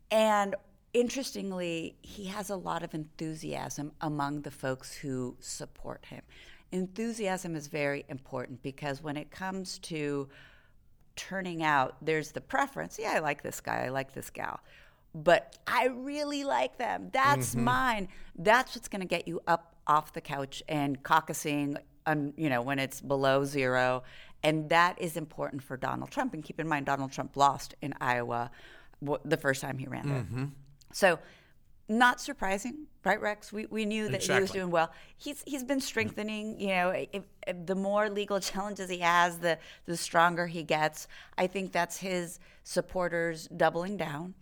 And 0.09 0.55
interestingly, 0.95 1.95
he 2.01 2.25
has 2.25 2.49
a 2.49 2.55
lot 2.55 2.81
of 2.81 2.95
enthusiasm 2.95 3.91
among 4.01 4.41
the 4.41 4.51
folks 4.51 4.91
who 4.95 5.37
support 5.39 6.05
him. 6.05 6.23
Enthusiasm 6.71 7.55
is 7.55 7.67
very 7.67 8.05
important 8.09 8.63
because 8.63 9.03
when 9.03 9.15
it 9.15 9.29
comes 9.29 9.77
to 9.79 10.27
turning 11.15 11.61
out, 11.61 11.97
there's 12.01 12.31
the 12.31 12.41
preference. 12.41 12.97
Yeah, 12.99 13.13
I 13.15 13.19
like 13.19 13.43
this 13.43 13.61
guy, 13.61 13.85
I 13.85 13.89
like 13.89 14.13
this 14.13 14.31
gal. 14.31 14.59
But 15.15 15.57
I 15.67 15.87
really 15.87 16.43
like 16.43 16.77
them. 16.77 17.09
That's 17.11 17.51
mm-hmm. 17.51 17.63
mine. 17.63 18.07
That's 18.35 18.75
what's 18.75 18.87
going 18.87 19.01
to 19.01 19.07
get 19.07 19.27
you 19.27 19.41
up 19.47 19.75
off 19.85 20.13
the 20.13 20.21
couch 20.21 20.63
and 20.67 21.01
caucusing, 21.03 21.77
on, 22.07 22.33
you 22.35 22.49
know, 22.49 22.61
when 22.61 22.79
it's 22.79 22.99
below 22.99 23.45
zero. 23.45 24.03
And 24.43 24.69
that 24.69 24.99
is 24.99 25.15
important 25.15 25.61
for 25.63 25.77
Donald 25.77 26.11
Trump. 26.11 26.33
And 26.33 26.43
keep 26.43 26.59
in 26.59 26.67
mind, 26.67 26.85
Donald 26.85 27.11
Trump 27.11 27.37
lost 27.37 27.75
in 27.81 27.93
Iowa 28.01 28.51
the 29.23 29.37
first 29.37 29.61
time 29.61 29.77
he 29.77 29.87
ran 29.87 30.05
mm-hmm. 30.05 30.45
So, 30.91 31.19
not 31.89 32.21
surprising, 32.21 32.85
right, 33.03 33.19
Rex? 33.19 33.51
We, 33.51 33.65
we 33.65 33.85
knew 33.85 34.07
that 34.07 34.15
exactly. 34.15 34.35
he 34.35 34.41
was 34.41 34.51
doing 34.51 34.71
well. 34.71 34.91
He's 35.17 35.43
he's 35.45 35.63
been 35.63 35.81
strengthening. 35.81 36.59
You 36.59 36.67
know, 36.67 36.89
if, 36.89 37.23
if 37.45 37.65
the 37.65 37.75
more 37.75 38.09
legal 38.09 38.39
challenges 38.51 38.89
he 38.89 38.99
has, 38.99 39.39
the 39.39 39.57
the 39.85 39.97
stronger 39.97 40.47
he 40.47 40.63
gets. 40.63 41.07
I 41.37 41.47
think 41.47 41.71
that's 41.71 41.97
his 41.97 42.39
supporters 42.63 43.47
doubling 43.47 43.97
down. 43.97 44.35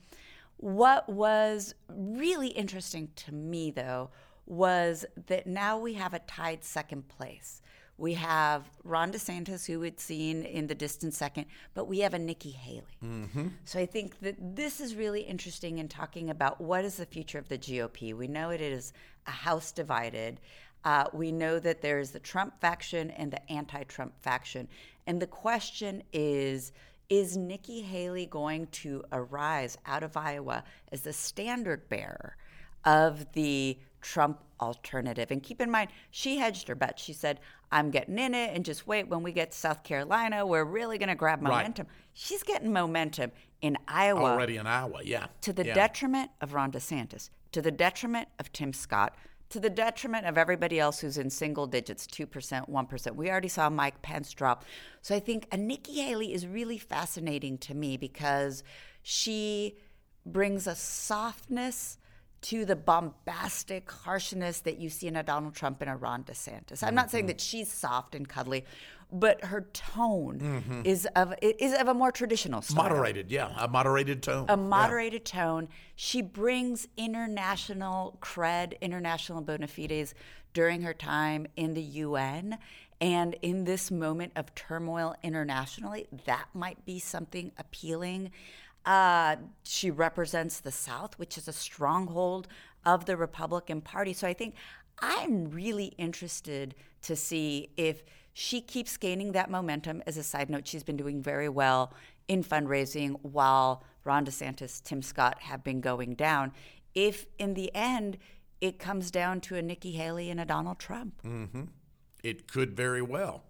What 0.61 1.09
was 1.09 1.73
really 1.89 2.49
interesting 2.49 3.09
to 3.17 3.33
me, 3.33 3.71
though, 3.71 4.11
was 4.45 5.05
that 5.27 5.47
now 5.47 5.79
we 5.79 5.95
have 5.95 6.13
a 6.13 6.19
tied 6.19 6.63
second 6.63 7.07
place. 7.07 7.61
We 7.97 8.13
have 8.13 8.69
Ron 8.83 9.11
DeSantis, 9.11 9.65
who 9.65 9.79
we'd 9.79 9.99
seen 9.99 10.43
in 10.43 10.67
the 10.67 10.75
distant 10.75 11.15
second, 11.15 11.45
but 11.73 11.85
we 11.85 11.99
have 11.99 12.13
a 12.13 12.19
Nikki 12.19 12.51
Haley. 12.51 12.97
Mm-hmm. 13.03 13.47
So 13.65 13.79
I 13.79 13.87
think 13.87 14.19
that 14.19 14.55
this 14.55 14.79
is 14.79 14.95
really 14.95 15.21
interesting 15.21 15.79
in 15.79 15.87
talking 15.87 16.29
about 16.29 16.61
what 16.61 16.85
is 16.85 16.97
the 16.97 17.05
future 17.05 17.39
of 17.39 17.47
the 17.47 17.57
GOP. 17.57 18.15
We 18.15 18.27
know 18.27 18.51
it 18.51 18.61
is 18.61 18.93
a 19.27 19.31
house 19.31 19.71
divided. 19.71 20.39
Uh, 20.83 21.05
we 21.11 21.31
know 21.31 21.59
that 21.59 21.81
there 21.81 21.99
is 21.99 22.11
the 22.11 22.19
Trump 22.19 22.59
faction 22.59 23.11
and 23.11 23.31
the 23.31 23.51
anti 23.51 23.83
Trump 23.83 24.13
faction. 24.21 24.67
And 25.07 25.19
the 25.19 25.27
question 25.27 26.03
is 26.13 26.71
is 27.11 27.35
Nikki 27.35 27.81
Haley 27.81 28.25
going 28.25 28.67
to 28.67 29.03
arise 29.11 29.77
out 29.85 30.01
of 30.01 30.15
Iowa 30.15 30.63
as 30.93 31.01
the 31.01 31.11
standard 31.11 31.89
bearer 31.89 32.37
of 32.85 33.29
the 33.33 33.77
Trump 33.99 34.39
alternative? 34.61 35.29
And 35.29 35.43
keep 35.43 35.59
in 35.59 35.69
mind, 35.69 35.89
she 36.11 36.37
hedged 36.37 36.69
her 36.69 36.75
bet. 36.75 36.97
She 36.97 37.11
said, 37.11 37.41
I'm 37.69 37.91
getting 37.91 38.17
in 38.17 38.33
it 38.33 38.55
and 38.55 38.63
just 38.63 38.87
wait 38.87 39.09
when 39.09 39.23
we 39.23 39.33
get 39.33 39.51
to 39.51 39.57
South 39.57 39.83
Carolina, 39.83 40.45
we're 40.45 40.63
really 40.63 40.97
going 40.97 41.09
to 41.09 41.15
grab 41.15 41.41
momentum. 41.41 41.87
Right. 41.87 41.95
She's 42.13 42.43
getting 42.43 42.71
momentum 42.71 43.33
in 43.61 43.77
Iowa. 43.89 44.31
Already 44.31 44.55
in 44.55 44.65
Iowa, 44.65 45.01
yeah. 45.03 45.27
To 45.41 45.51
the 45.51 45.65
yeah. 45.65 45.73
detriment 45.73 46.31
of 46.39 46.53
Ron 46.53 46.71
DeSantis, 46.71 47.29
to 47.51 47.61
the 47.61 47.71
detriment 47.71 48.29
of 48.39 48.53
Tim 48.53 48.71
Scott, 48.71 49.17
to 49.51 49.59
the 49.59 49.69
detriment 49.69 50.25
of 50.25 50.37
everybody 50.37 50.79
else 50.79 50.99
who's 50.99 51.17
in 51.17 51.29
single 51.29 51.67
digits 51.67 52.07
2%, 52.07 52.69
1%. 52.69 53.15
We 53.15 53.29
already 53.29 53.47
saw 53.47 53.69
Mike 53.69 54.01
Pence 54.01 54.33
drop. 54.33 54.65
So 55.01 55.15
I 55.15 55.19
think 55.19 55.47
a 55.51 55.57
Nikki 55.57 56.01
Haley 56.01 56.33
is 56.33 56.47
really 56.47 56.77
fascinating 56.77 57.57
to 57.59 57.75
me 57.75 57.97
because 57.97 58.63
she 59.03 59.77
brings 60.25 60.67
a 60.67 60.75
softness 60.75 61.97
to 62.41 62.65
the 62.65 62.75
bombastic 62.75 63.91
harshness 63.91 64.61
that 64.61 64.79
you 64.79 64.89
see 64.89 65.07
in 65.07 65.15
a 65.15 65.23
Donald 65.23 65.53
Trump 65.53 65.81
and 65.81 65.91
a 65.91 65.95
Ron 65.95 66.23
DeSantis. 66.23 66.83
I'm 66.83 66.95
not 66.95 67.11
saying 67.11 67.23
mm-hmm. 67.23 67.27
that 67.27 67.41
she's 67.41 67.71
soft 67.71 68.15
and 68.15 68.27
cuddly, 68.27 68.65
but 69.11 69.43
her 69.45 69.61
tone 69.73 70.39
mm-hmm. 70.39 70.81
is 70.85 71.07
of 71.15 71.33
is 71.41 71.73
of 71.73 71.87
a 71.87 71.93
more 71.93 72.11
traditional 72.11 72.61
style. 72.61 72.83
Moderated, 72.83 73.31
yeah, 73.31 73.51
a 73.57 73.67
moderated 73.67 74.23
tone. 74.23 74.45
A 74.49 74.57
moderated 74.57 75.23
yeah. 75.25 75.41
tone. 75.41 75.67
She 75.95 76.21
brings 76.21 76.87
international 76.97 78.17
cred, 78.21 78.79
international 78.81 79.41
bona 79.41 79.67
fides 79.67 80.13
during 80.53 80.81
her 80.81 80.93
time 80.93 81.47
in 81.55 81.73
the 81.73 81.81
UN. 81.81 82.57
And 82.99 83.35
in 83.41 83.63
this 83.63 83.89
moment 83.89 84.33
of 84.35 84.53
turmoil 84.53 85.15
internationally, 85.23 86.07
that 86.25 86.45
might 86.53 86.85
be 86.85 86.99
something 86.99 87.51
appealing. 87.57 88.31
Uh, 88.85 89.37
she 89.63 89.89
represents 89.89 90.59
the 90.59 90.71
South, 90.71 91.17
which 91.17 91.37
is 91.37 91.47
a 91.47 91.53
stronghold 91.53 92.47
of 92.85 93.05
the 93.05 93.17
Republican 93.17 93.81
Party. 93.81 94.13
So 94.13 94.27
I 94.27 94.33
think 94.33 94.55
I'm 94.99 95.49
really 95.49 95.93
interested 95.97 96.75
to 97.03 97.15
see 97.15 97.71
if 97.75 98.03
she 98.33 98.61
keeps 98.61 98.97
gaining 98.97 99.33
that 99.33 99.49
momentum. 99.49 100.01
As 100.05 100.17
a 100.17 100.23
side 100.23 100.49
note, 100.49 100.67
she's 100.67 100.83
been 100.83 100.97
doing 100.97 101.21
very 101.21 101.49
well 101.49 101.93
in 102.27 102.43
fundraising 102.43 103.19
while 103.23 103.83
Ron 104.03 104.25
DeSantis, 104.25 104.81
Tim 104.83 105.01
Scott 105.01 105.41
have 105.41 105.63
been 105.63 105.81
going 105.81 106.15
down. 106.15 106.53
If 106.93 107.25
in 107.37 107.53
the 107.53 107.73
end 107.75 108.17
it 108.61 108.77
comes 108.77 109.09
down 109.09 109.41
to 109.41 109.55
a 109.55 109.61
Nikki 109.61 109.91
Haley 109.93 110.29
and 110.29 110.39
a 110.39 110.45
Donald 110.45 110.79
Trump. 110.79 111.21
Mm-hmm. 111.23 111.63
It 112.23 112.47
could 112.49 112.75
very 112.77 113.01
well. 113.01 113.43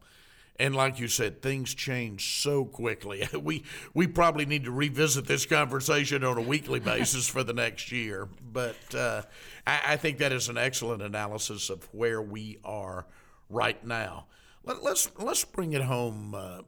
And 0.57 0.75
like 0.75 0.99
you 0.99 1.07
said, 1.07 1.41
things 1.41 1.73
change 1.73 2.41
so 2.41 2.65
quickly. 2.65 3.27
We 3.41 3.63
we 3.93 4.07
probably 4.07 4.45
need 4.45 4.65
to 4.65 4.71
revisit 4.71 5.25
this 5.25 5.45
conversation 5.45 6.23
on 6.23 6.37
a 6.37 6.41
weekly 6.41 6.79
basis 6.93 7.27
for 7.27 7.43
the 7.43 7.53
next 7.53 7.91
year. 7.91 8.29
But 8.41 8.95
uh, 8.95 9.23
I, 9.67 9.81
I, 9.87 9.97
think 9.97 10.19
that 10.19 10.31
is 10.31 10.47
an 10.47 10.57
excellent 10.57 11.01
analysis 11.01 11.69
of 11.69 11.83
where 11.91 12.21
we 12.21 12.59
are 12.63 13.07
right 13.49 13.83
now. 13.85 14.27
Let, 14.63 14.77
us 14.77 14.83
let's, 14.83 15.11
let's 15.17 15.45
bring 15.45 15.73
it 15.73 15.83
home 15.83 16.35
uh, 16.35 16.61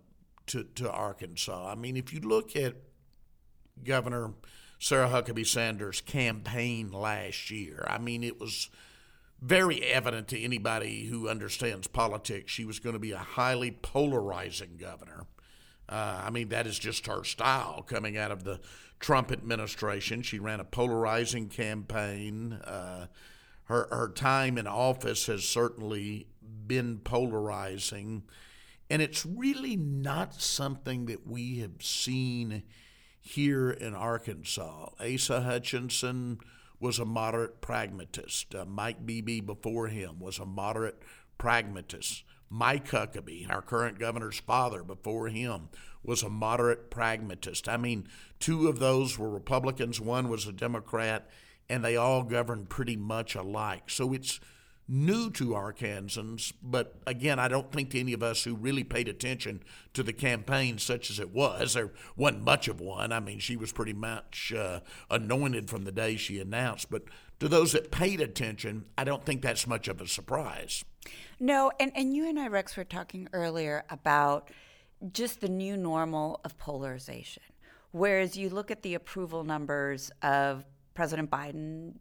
to 0.47 0.63
to 0.75 0.91
Arkansas. 0.91 1.71
I 1.71 1.75
mean, 1.75 1.97
if 1.97 2.13
you 2.13 2.19
look 2.21 2.55
at 2.55 2.75
Governor 3.83 4.33
Sarah 4.79 5.09
Huckabee 5.09 5.47
Sanders' 5.47 6.01
campaign 6.01 6.91
last 6.91 7.51
year, 7.51 7.85
I 7.87 7.97
mean, 7.99 8.23
it 8.23 8.39
was 8.39 8.69
very 9.41 9.83
evident 9.83 10.29
to 10.29 10.39
anybody 10.39 11.05
who 11.05 11.27
understands 11.27 11.87
politics 11.87 12.51
she 12.51 12.65
was 12.65 12.79
going 12.79 12.93
to 12.93 12.99
be 12.99 13.11
a 13.11 13.17
highly 13.17 13.71
polarizing 13.71 14.77
governor. 14.79 15.25
Uh, 15.89 16.23
I 16.25 16.29
mean, 16.29 16.49
that 16.49 16.65
is 16.65 16.79
just 16.79 17.07
her 17.07 17.23
style 17.25 17.81
coming 17.81 18.17
out 18.17 18.31
of 18.31 18.45
the 18.45 18.61
Trump 18.99 19.31
administration. 19.31 20.21
She 20.21 20.39
ran 20.39 20.61
a 20.61 20.63
polarizing 20.63 21.49
campaign. 21.49 22.53
Uh, 22.53 23.07
her, 23.65 23.87
her 23.91 24.09
time 24.09 24.57
in 24.57 24.65
office 24.65 25.25
has 25.25 25.43
certainly 25.43 26.27
been 26.67 26.99
polarizing. 26.99 28.23
And 28.89 29.01
it's 29.01 29.25
really 29.25 29.75
not 29.75 30.35
something 30.35 31.05
that 31.07 31.25
we 31.27 31.59
have 31.59 31.81
seen 31.81 32.63
here 33.21 33.71
in 33.71 33.93
Arkansas. 33.95 34.89
Asa 34.99 35.41
Hutchinson 35.41 36.39
was 36.79 36.99
a 36.99 37.05
moderate 37.05 37.61
pragmatist. 37.61 38.53
Uh, 38.53 38.65
Mike 38.65 39.05
Beebe 39.05 39.39
before 39.39 39.87
him 39.87 40.19
was 40.19 40.37
a 40.37 40.45
moderate 40.45 41.01
pragmatist. 41.37 42.23
Mike 42.49 42.89
Huckabee, 42.89 43.49
our 43.49 43.61
current 43.61 43.97
governor's 43.97 44.39
father 44.39 44.83
before 44.83 45.29
him, 45.29 45.69
was 46.03 46.21
a 46.21 46.29
moderate 46.29 46.91
pragmatist. 46.91 47.69
I 47.69 47.77
mean, 47.77 48.07
two 48.39 48.67
of 48.67 48.79
those 48.79 49.17
were 49.17 49.29
Republicans, 49.29 49.99
one 49.99 50.27
was 50.29 50.45
a 50.45 50.51
Democrat, 50.51 51.29
and 51.69 51.83
they 51.83 51.95
all 51.95 52.23
governed 52.23 52.69
pretty 52.69 52.97
much 52.97 53.33
alike. 53.33 53.89
So 53.89 54.13
it's 54.13 54.39
new 54.87 55.29
to 55.31 55.49
Arkansans, 55.49 56.51
but 56.61 56.95
again, 57.07 57.39
I 57.39 57.47
don't 57.47 57.71
think 57.71 57.95
any 57.95 58.13
of 58.13 58.21
us 58.21 58.43
who 58.43 58.55
really 58.55 58.83
paid 58.83 59.07
attention 59.07 59.63
to 59.93 60.03
the 60.03 60.13
campaign 60.13 60.77
such 60.77 61.09
as 61.09 61.19
it 61.19 61.33
was, 61.33 61.73
there 61.73 61.91
wasn't 62.17 62.43
much 62.43 62.67
of 62.67 62.81
one. 62.81 63.11
I 63.11 63.19
mean, 63.19 63.39
she 63.39 63.55
was 63.55 63.71
pretty 63.71 63.93
much 63.93 64.51
uh, 64.55 64.81
anointed 65.09 65.69
from 65.69 65.85
the 65.85 65.91
day 65.91 66.15
she 66.17 66.39
announced, 66.39 66.89
but 66.89 67.03
to 67.39 67.47
those 67.47 67.71
that 67.71 67.91
paid 67.91 68.21
attention, 68.21 68.85
I 68.97 69.03
don't 69.03 69.25
think 69.25 69.41
that's 69.41 69.67
much 69.67 69.87
of 69.87 70.01
a 70.01 70.07
surprise. 70.07 70.83
No, 71.39 71.71
and, 71.79 71.91
and 71.95 72.15
you 72.15 72.27
and 72.27 72.39
I, 72.39 72.47
Rex, 72.47 72.77
were 72.77 72.83
talking 72.83 73.27
earlier 73.33 73.83
about 73.89 74.49
just 75.11 75.41
the 75.41 75.49
new 75.49 75.75
normal 75.75 76.39
of 76.45 76.57
polarization. 76.57 77.43
Whereas 77.91 78.37
you 78.37 78.49
look 78.49 78.71
at 78.71 78.81
the 78.81 78.95
approval 78.95 79.43
numbers 79.43 80.11
of 80.21 80.65
President 80.93 81.29
Biden, 81.29 81.93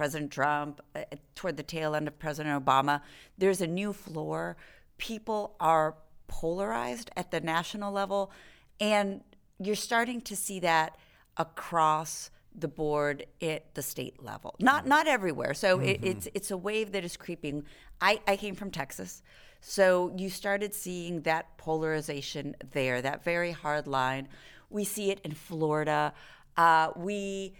President 0.00 0.30
Trump, 0.30 0.80
uh, 0.96 1.02
toward 1.34 1.58
the 1.58 1.62
tail 1.62 1.94
end 1.94 2.08
of 2.08 2.18
President 2.18 2.64
Obama, 2.64 3.02
there's 3.36 3.60
a 3.60 3.66
new 3.66 3.92
floor. 3.92 4.56
People 4.96 5.54
are 5.60 5.94
polarized 6.26 7.10
at 7.18 7.30
the 7.30 7.38
national 7.38 7.92
level, 7.92 8.32
and 8.80 9.20
you're 9.58 9.76
starting 9.76 10.22
to 10.22 10.34
see 10.34 10.58
that 10.60 10.96
across 11.36 12.30
the 12.54 12.66
board 12.66 13.26
at 13.42 13.74
the 13.74 13.82
state 13.82 14.22
level. 14.22 14.56
Not 14.58 14.86
not 14.86 15.06
everywhere. 15.06 15.52
So 15.52 15.76
mm-hmm. 15.76 15.88
it, 15.90 16.00
it's 16.02 16.28
it's 16.32 16.50
a 16.50 16.56
wave 16.56 16.92
that 16.92 17.04
is 17.04 17.18
creeping. 17.18 17.64
I, 18.00 18.20
I 18.26 18.38
came 18.38 18.54
from 18.54 18.70
Texas. 18.70 19.22
So 19.60 20.14
you 20.16 20.30
started 20.30 20.74
seeing 20.74 21.20
that 21.22 21.58
polarization 21.58 22.56
there, 22.72 23.02
that 23.02 23.22
very 23.22 23.52
hard 23.52 23.86
line. 23.86 24.28
We 24.70 24.84
see 24.84 25.10
it 25.10 25.20
in 25.24 25.32
Florida. 25.32 26.14
Uh, 26.56 26.88
we 26.96 27.52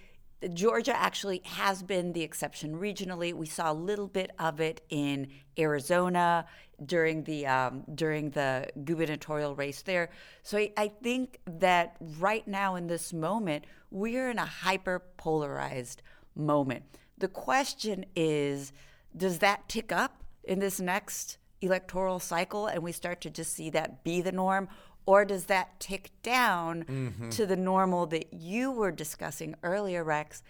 Georgia 0.55 0.97
actually 0.97 1.43
has 1.45 1.83
been 1.83 2.13
the 2.13 2.23
exception 2.23 2.75
regionally. 2.75 3.35
We 3.35 3.47
saw 3.47 3.73
a 3.73 3.75
little 3.75 4.09
bit 4.09 4.31
of 4.39 4.61
it 4.61 4.81
in 4.89 5.29
Arizona 5.59 6.47
during 6.85 7.25
the 7.25 7.47
um, 7.47 7.85
during 7.95 8.31
the 8.31 8.69
gubernatorial 8.85 9.55
race 9.55 9.83
there. 9.83 10.09
So 10.43 10.57
I, 10.57 10.73
I, 10.79 10.89
think 11.03 11.41
that 11.45 11.97
right 12.19 12.47
now 12.49 12.77
in 12.77 12.87
this 12.87 13.13
moment, 13.13 13.67
we're 13.91 14.31
in 14.31 14.39
a 14.39 14.47
hyper 14.47 15.03
polarized 15.19 16.01
moment. 16.35 16.85
The 17.19 17.29
question 17.29 18.07
is, 18.17 18.73
does 19.15 19.41
that 19.41 19.69
tick 19.69 19.93
up 19.93 20.25
in 20.45 20.59
this 20.59 20.81
next 20.81 21.37
electoral 21.61 22.19
cycle, 22.19 22.67
and 22.67 22.83
we 22.83 22.93
start 22.93 23.21
to 23.21 23.31
just 23.31 23.53
see 23.53 23.71
that 23.71 24.03
be 24.03 24.23
the 24.23 24.33
norm, 24.33 24.69
or 25.11 25.25
does 25.25 25.47
that 25.47 25.81
tick 25.81 26.13
down 26.23 26.85
mm-hmm. 26.85 27.31
to 27.31 27.45
the 27.45 27.57
normal 27.57 28.07
that 28.07 28.33
you 28.33 28.71
were 28.71 28.93
discussing 28.93 29.57
earlier, 29.65 30.05
Rex? 30.05 30.45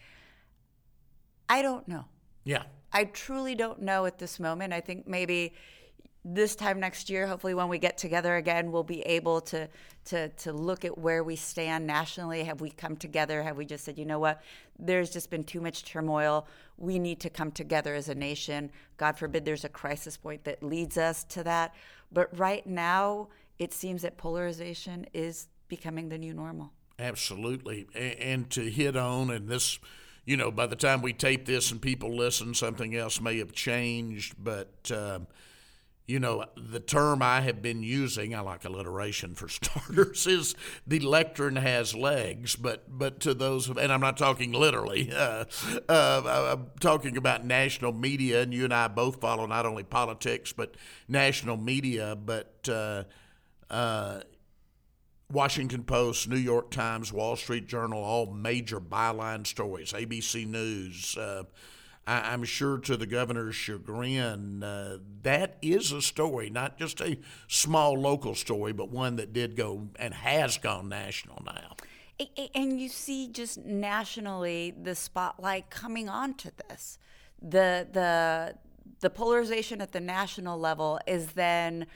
I 1.49 1.63
don't 1.63 1.89
know. 1.89 2.05
Yeah. 2.45 2.65
I 2.93 3.05
truly 3.05 3.55
don't 3.55 3.81
know 3.81 4.05
at 4.05 4.19
this 4.19 4.39
moment. 4.39 4.75
I 4.75 4.83
think 4.83 5.09
maybe 5.09 5.55
this 6.27 6.55
time 6.55 6.79
next 6.79 7.09
year, 7.09 7.27
hopefully 7.27 7.55
when 7.55 7.69
we 7.69 7.79
get 7.79 7.97
together 7.97 8.37
again, 8.37 8.71
we'll 8.71 8.85
be 8.85 9.01
able 9.01 9.41
to 9.41 9.67
to 10.05 10.29
to 10.29 10.53
look 10.53 10.85
at 10.85 10.99
where 10.99 11.25
we 11.25 11.37
stand 11.37 11.87
nationally. 11.87 12.45
Have 12.45 12.61
we 12.61 12.69
come 12.69 12.97
together? 12.97 13.43
Have 13.43 13.57
we 13.57 13.65
just 13.65 13.87
said, 13.87 13.97
you 13.97 14.05
know 14.05 14.19
what? 14.19 14.43
There's 14.79 15.09
just 15.09 15.31
been 15.31 15.45
too 15.45 15.63
much 15.63 15.87
turmoil. 15.87 16.47
We 16.77 16.99
need 16.99 17.21
to 17.21 17.31
come 17.31 17.51
together 17.51 17.95
as 17.95 18.11
a 18.11 18.15
nation. 18.15 18.73
God 18.99 19.17
forbid 19.17 19.47
there's 19.47 19.65
a 19.65 19.71
crisis 19.71 20.19
point 20.19 20.45
that 20.45 20.63
leads 20.63 20.99
us 20.99 21.25
to 21.25 21.43
that. 21.45 21.75
But 22.13 22.37
right 22.39 22.67
now, 22.67 23.29
it 23.61 23.75
seems 23.75 24.03
that 24.03 24.17
polarization 24.17 25.07
is 25.13 25.47
becoming 25.69 26.09
the 26.09 26.19
new 26.19 26.33
normal. 26.33 26.73
Absolutely. 26.99 27.87
And, 27.95 28.51
to 28.51 28.69
hit 28.69 28.97
on, 28.97 29.31
and 29.31 29.49
this, 29.49 29.79
you 30.25 30.37
know, 30.37 30.51
by 30.51 30.67
the 30.67 30.77
time 30.77 31.03
we 31.03 31.13
tape 31.13 31.45
this 31.45 31.71
and 31.71 31.81
people 31.81 32.17
listen, 32.17 32.55
something 32.55 32.97
else 32.97 33.21
may 33.21 33.39
have 33.39 33.53
changed. 33.53 34.35
But, 34.43 34.91
uh, 34.93 35.21
you 36.07 36.19
know, 36.19 36.47
the 36.57 36.81
term 36.81 37.21
I 37.23 37.43
have 37.43 37.61
been 37.61 37.83
using, 37.83 38.35
I 38.35 38.41
like 38.41 38.65
alliteration 38.65 39.35
for 39.35 39.49
starters, 39.51 40.27
is 40.27 40.55
the 40.87 41.01
lectern 41.01 41.57
has 41.57 41.95
legs. 41.95 42.57
But 42.57 42.99
but 42.99 43.21
to 43.21 43.35
those, 43.35 43.69
and 43.69 43.93
I'm 43.93 44.01
not 44.01 44.17
talking 44.17 44.53
literally, 44.53 45.13
uh, 45.15 45.45
uh, 45.87 46.57
I'm 46.57 46.71
talking 46.81 47.19
about 47.19 47.45
national 47.45 47.93
media, 47.93 48.41
and 48.41 48.55
you 48.55 48.65
and 48.65 48.73
I 48.73 48.89
both 48.89 49.21
follow 49.21 49.45
not 49.45 49.67
only 49.67 49.85
politics 49.85 50.53
but 50.53 50.77
national 51.09 51.59
media. 51.59 52.17
But 52.17 52.69
uh, 52.71 53.05
uh, 53.71 54.21
Washington 55.33 55.85
Post, 55.85 56.29
New 56.29 56.37
York 56.37 56.71
Times, 56.71 57.13
Wall 57.13 57.37
Street 57.37 57.67
Journal, 57.67 58.03
all 58.03 58.27
major 58.27 58.81
byline 58.81 59.47
stories, 59.47 59.93
ABC 59.93 60.47
News. 60.47 61.17
Uh, 61.17 61.45
I, 62.07 62.35
am 62.35 62.45
sure 62.45 62.79
to 62.79 62.97
the 62.97 63.07
governor's 63.07 63.55
chagrin, 63.55 64.63
uh, 64.63 64.99
that 65.23 65.57
is 65.63 65.93
a 65.93 66.03
story, 66.03 66.51
not 66.51 66.79
just 66.79 67.01
a 67.01 67.19
small 67.47 67.99
local 67.99 68.35
story, 68.35 68.73
but 68.73 68.91
one 68.91 69.17
that 69.17 69.33
did 69.33 69.55
go 69.55 69.89
and 69.97 70.13
has 70.15 70.59
gone 70.59 70.89
national 70.89 71.43
now. 71.47 71.77
And 72.55 72.81
you 72.81 72.89
see 72.89 73.29
just 73.29 73.65
nationally 73.65 74.75
the 74.83 74.95
spotlight 74.95 75.71
coming 75.71 76.09
onto 76.09 76.51
this. 76.69 76.99
The, 77.41 77.87
the, 77.91 78.57
the 79.01 79.09
polarization 79.09 79.81
at 79.81 79.93
the 79.93 80.01
national 80.01 80.59
level 80.59 81.01
is 81.07 81.33
then 81.33 81.87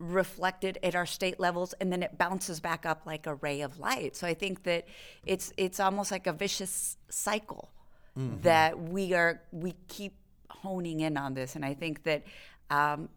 reflected 0.00 0.78
at 0.82 0.94
our 0.94 1.04
state 1.04 1.38
levels 1.38 1.74
and 1.74 1.92
then 1.92 2.02
it 2.02 2.16
bounces 2.16 2.58
back 2.58 2.86
up 2.86 3.02
like 3.04 3.26
a 3.26 3.34
ray 3.34 3.60
of 3.60 3.78
light 3.78 4.16
so 4.16 4.26
i 4.26 4.32
think 4.32 4.62
that 4.62 4.86
it's 5.26 5.52
it's 5.58 5.78
almost 5.78 6.10
like 6.10 6.26
a 6.26 6.32
vicious 6.32 6.96
cycle 7.10 7.70
mm-hmm. 8.18 8.40
that 8.40 8.80
we 8.80 9.12
are 9.12 9.42
we 9.52 9.74
keep 9.88 10.14
honing 10.48 11.00
in 11.00 11.18
on 11.18 11.34
this 11.34 11.54
and 11.54 11.64
i 11.64 11.74
think 11.74 12.02
that 12.02 12.24
um, 12.70 13.08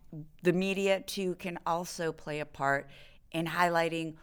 the 0.41 0.51
media 0.51 0.99
too 1.01 1.35
can 1.35 1.57
also 1.65 2.11
play 2.11 2.41
a 2.41 2.45
part 2.45 2.89
in 3.31 3.45
highlighting 3.45 4.15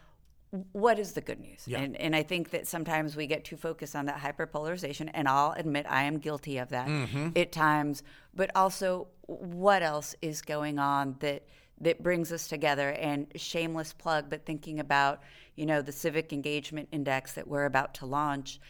what 0.73 0.99
is 0.99 1.12
the 1.12 1.20
good 1.20 1.40
news 1.40 1.62
yeah. 1.66 1.79
and, 1.79 1.96
and 1.96 2.14
i 2.14 2.23
think 2.23 2.51
that 2.51 2.66
sometimes 2.66 3.16
we 3.16 3.27
get 3.27 3.42
too 3.42 3.57
focused 3.57 3.96
on 3.96 4.05
that 4.05 4.18
hyperpolarization 4.18 5.09
and 5.14 5.27
i'll 5.29 5.53
admit 5.53 5.87
i 5.88 6.03
am 6.03 6.18
guilty 6.18 6.59
of 6.59 6.68
that 6.68 6.88
mm-hmm. 6.88 7.29
at 7.37 7.53
times 7.53 8.03
but 8.35 8.51
also 8.55 9.07
what 9.27 9.83
else 9.83 10.14
is 10.20 10.42
going 10.42 10.79
on 10.79 11.16
that 11.20 11.42
that 11.81 12.03
brings 12.03 12.33
us 12.33 12.47
together 12.49 12.90
and 12.90 13.27
shameless 13.37 13.93
plug 13.93 14.29
but 14.29 14.45
thinking 14.45 14.81
about 14.81 15.23
you 15.57 15.66
know 15.66 15.83
the 15.83 15.93
civic 15.93 16.33
engagement 16.33 16.88
index 16.93 17.33
that 17.33 17.49
we're 17.49 17.64
about 17.64 17.95
to 17.95 18.07
launch 18.07 18.61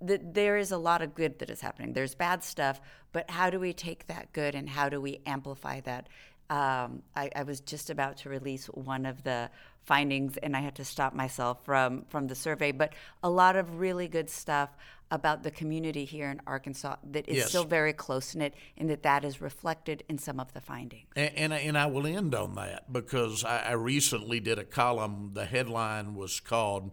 that 0.00 0.34
there 0.34 0.58
is 0.58 0.72
a 0.72 0.76
lot 0.76 1.00
of 1.00 1.14
good 1.14 1.38
that 1.38 1.48
is 1.48 1.62
happening. 1.62 1.94
There's 1.94 2.14
bad 2.14 2.44
stuff 2.44 2.80
but 3.12 3.30
how 3.30 3.50
do 3.50 3.58
we 3.58 3.72
take 3.72 4.06
that 4.08 4.32
good 4.32 4.54
and 4.54 4.68
how 4.68 4.88
do 4.88 5.00
we 5.00 5.20
amplify 5.24 5.80
that 5.80 6.08
Um, 6.50 7.02
I, 7.14 7.30
I 7.34 7.42
was 7.42 7.60
just 7.60 7.90
about 7.90 8.18
to 8.18 8.28
release 8.28 8.66
one 8.66 9.06
of 9.06 9.22
the 9.24 9.50
findings, 9.84 10.36
and 10.38 10.56
I 10.56 10.60
had 10.60 10.74
to 10.76 10.84
stop 10.84 11.14
myself 11.14 11.64
from 11.64 12.04
from 12.08 12.26
the 12.28 12.34
survey. 12.34 12.72
But 12.72 12.92
a 13.22 13.30
lot 13.30 13.56
of 13.56 13.78
really 13.80 14.08
good 14.08 14.30
stuff 14.30 14.70
about 15.12 15.42
the 15.44 15.50
community 15.52 16.04
here 16.04 16.28
in 16.30 16.40
Arkansas 16.48 16.96
that 17.12 17.28
is 17.28 17.36
Yes. 17.36 17.48
still 17.48 17.64
very 17.64 17.92
close 17.92 18.34
knit, 18.34 18.54
and 18.76 18.90
that 18.90 19.02
that 19.04 19.24
is 19.24 19.40
reflected 19.40 20.02
in 20.08 20.18
some 20.18 20.40
of 20.40 20.52
the 20.52 20.60
findings. 20.60 21.06
And, 21.14 21.32
and, 21.36 21.54
I- 21.54 21.58
and 21.58 21.78
I 21.78 21.86
will 21.86 22.06
end 22.06 22.34
on 22.34 22.56
that 22.56 22.92
because 22.92 23.44
I, 23.44 23.58
I 23.60 23.72
recently 23.72 24.40
did 24.40 24.58
a 24.58 24.64
column. 24.64 25.30
The 25.34 25.44
headline 25.46 26.14
was 26.16 26.40
called 26.40 26.90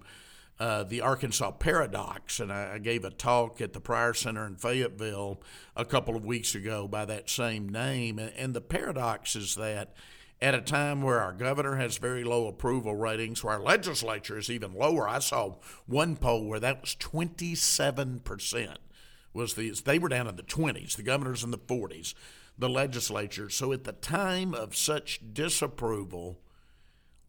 uh, 0.63 0.81
The 0.81 1.01
Arkansas 1.01 1.51
Paradox. 1.51 2.39
And 2.39 2.49
I, 2.49 2.75
I 2.75 2.77
gave 2.77 3.03
a 3.03 3.09
talk 3.09 3.59
at 3.59 3.73
the 3.73 3.81
Pryor 3.81 4.13
Center 4.13 4.47
in 4.47 4.55
Fayetteville 4.55 5.41
a 5.75 5.83
couple 5.83 6.15
of 6.15 6.23
weeks 6.23 6.55
ago 6.55 6.87
by 6.87 7.03
that 7.03 7.29
same 7.29 7.67
name. 7.67 8.17
And, 8.17 8.31
and 8.37 8.53
the 8.53 8.61
paradox 8.61 9.35
is 9.35 9.55
that 9.55 9.93
at 10.41 10.55
a 10.55 10.61
time 10.61 11.01
where 11.01 11.19
our 11.19 11.33
governor 11.33 11.75
has 11.75 11.97
very 11.97 12.23
low 12.23 12.47
approval 12.47 12.95
ratings, 12.95 13.43
where 13.43 13.55
our 13.55 13.61
legislature 13.61 14.37
is 14.37 14.49
even 14.49 14.73
lower, 14.73 15.05
I 15.05 15.19
saw 15.19 15.55
one 15.85 16.15
poll 16.15 16.45
where 16.45 16.61
that 16.61 16.79
was 16.79 16.95
27% 16.95 18.75
was 19.33 19.55
the 19.55 19.71
they 19.83 19.99
were 19.99 20.07
down 20.07 20.27
in 20.27 20.37
the 20.37 20.43
20s, 20.43 20.95
the 20.95 21.03
governors 21.03 21.43
in 21.43 21.51
the 21.51 21.57
40s, 21.57 22.13
the 22.57 22.69
legislature. 22.69 23.49
So 23.49 23.73
at 23.73 23.83
the 23.83 23.91
time 23.91 24.53
of 24.53 24.77
such 24.77 25.19
disapproval 25.33 26.39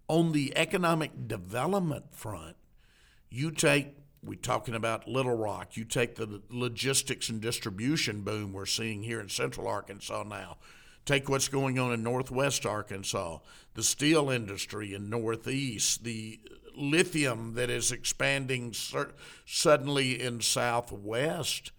on 0.07 0.31
the 0.31 0.57
economic 0.57 1.27
development 1.27 2.14
front, 2.14 2.55
you 3.35 3.51
take 3.51 3.97
we're 4.23 4.37
talking 4.37 4.75
about 4.75 5.07
Little 5.07 5.37
Rock, 5.37 5.77
you 5.77 5.85
take 5.85 6.14
the 6.14 6.40
logistics 6.49 7.29
and 7.29 7.42
distribution 7.42 8.23
boom 8.23 8.55
we're 8.55 8.64
seeing 8.64 9.03
here 9.03 9.20
in 9.20 9.29
central 9.29 9.68
Arkansas 9.68 10.23
now. 10.23 10.57
Take 11.05 11.29
what's 11.29 11.49
going 11.49 11.79
on 11.79 11.92
in 11.92 12.03
northwest 12.03 12.64
Arkansas, 12.64 13.40
the 13.75 13.83
steel 13.83 14.31
industry 14.31 14.94
in 14.94 15.11
northeast, 15.11 16.05
the 16.05 16.40
lithium 16.75 17.53
that 17.55 17.68
is 17.68 17.92
expanding 17.92 18.75
suddenly 19.44 20.23
in 20.23 20.40
southwest. 20.40 21.73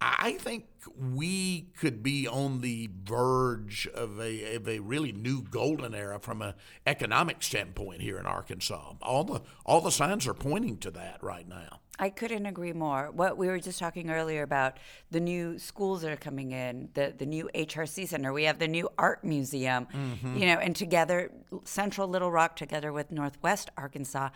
I 0.00 0.32
think 0.32 0.66
we 0.96 1.68
could 1.78 2.02
be 2.02 2.28
on 2.28 2.60
the 2.60 2.88
verge 3.02 3.88
of 3.88 4.20
a, 4.20 4.54
of 4.54 4.68
a 4.68 4.78
really 4.78 5.10
new 5.10 5.42
golden 5.42 5.94
era 5.94 6.20
from 6.20 6.40
an 6.40 6.54
economic 6.86 7.42
standpoint 7.42 8.00
here 8.00 8.18
in 8.18 8.26
Arkansas. 8.26 8.94
All 9.02 9.24
the 9.24 9.42
all 9.66 9.80
the 9.80 9.90
signs 9.90 10.26
are 10.26 10.34
pointing 10.34 10.78
to 10.78 10.90
that 10.92 11.22
right 11.22 11.48
now. 11.48 11.80
I 11.98 12.10
couldn't 12.10 12.46
agree 12.46 12.72
more. 12.72 13.10
What 13.10 13.36
we 13.36 13.48
were 13.48 13.58
just 13.58 13.80
talking 13.80 14.08
earlier 14.08 14.42
about 14.42 14.78
the 15.10 15.18
new 15.18 15.58
schools 15.58 16.02
that 16.02 16.12
are 16.12 16.16
coming 16.16 16.52
in, 16.52 16.90
the 16.94 17.12
the 17.16 17.26
new 17.26 17.50
HRC 17.54 18.06
Center. 18.06 18.32
We 18.32 18.44
have 18.44 18.60
the 18.60 18.68
new 18.68 18.88
art 18.96 19.24
museum, 19.24 19.88
mm-hmm. 19.92 20.36
you 20.36 20.46
know, 20.46 20.58
and 20.60 20.76
together, 20.76 21.32
Central 21.64 22.06
Little 22.06 22.30
Rock 22.30 22.54
together 22.54 22.92
with 22.92 23.10
Northwest 23.10 23.70
Arkansas. 23.76 24.28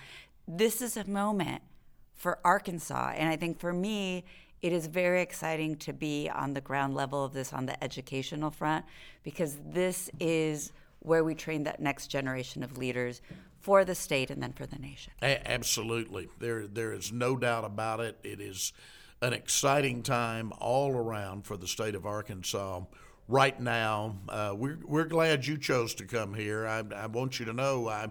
This 0.48 0.82
is 0.82 0.96
a 0.96 1.04
moment 1.04 1.62
for 2.16 2.40
Arkansas, 2.44 3.12
and 3.16 3.28
I 3.28 3.36
think 3.36 3.60
for 3.60 3.72
me, 3.72 4.24
it 4.62 4.72
is 4.72 4.86
very 4.86 5.20
exciting 5.20 5.76
to 5.76 5.92
be 5.92 6.30
on 6.30 6.54
the 6.54 6.60
ground 6.60 6.94
level 6.94 7.24
of 7.24 7.32
this 7.32 7.52
on 7.52 7.66
the 7.66 7.82
educational 7.82 8.50
front 8.50 8.84
because 9.24 9.58
this 9.66 10.08
is 10.20 10.72
where 11.00 11.24
we 11.24 11.34
train 11.34 11.64
that 11.64 11.80
next 11.80 12.06
generation 12.06 12.62
of 12.62 12.78
leaders 12.78 13.20
for 13.60 13.84
the 13.84 13.94
state 13.94 14.30
and 14.30 14.40
then 14.40 14.52
for 14.52 14.66
the 14.66 14.78
nation. 14.78 15.12
A- 15.20 15.50
absolutely, 15.50 16.28
there 16.38 16.66
there 16.66 16.92
is 16.92 17.12
no 17.12 17.36
doubt 17.36 17.64
about 17.64 18.00
it. 18.00 18.16
It 18.22 18.40
is 18.40 18.72
an 19.20 19.32
exciting 19.32 20.02
time 20.02 20.52
all 20.58 20.92
around 20.92 21.44
for 21.44 21.56
the 21.56 21.66
state 21.66 21.94
of 21.94 22.06
Arkansas. 22.06 22.82
Right 23.28 23.58
now, 23.60 24.16
uh, 24.28 24.54
we're 24.56 24.78
we're 24.84 25.04
glad 25.04 25.46
you 25.46 25.58
chose 25.58 25.94
to 25.94 26.04
come 26.04 26.34
here. 26.34 26.66
I, 26.66 26.82
I 26.94 27.06
want 27.06 27.40
you 27.40 27.46
to 27.46 27.52
know 27.52 27.88
I. 27.88 28.08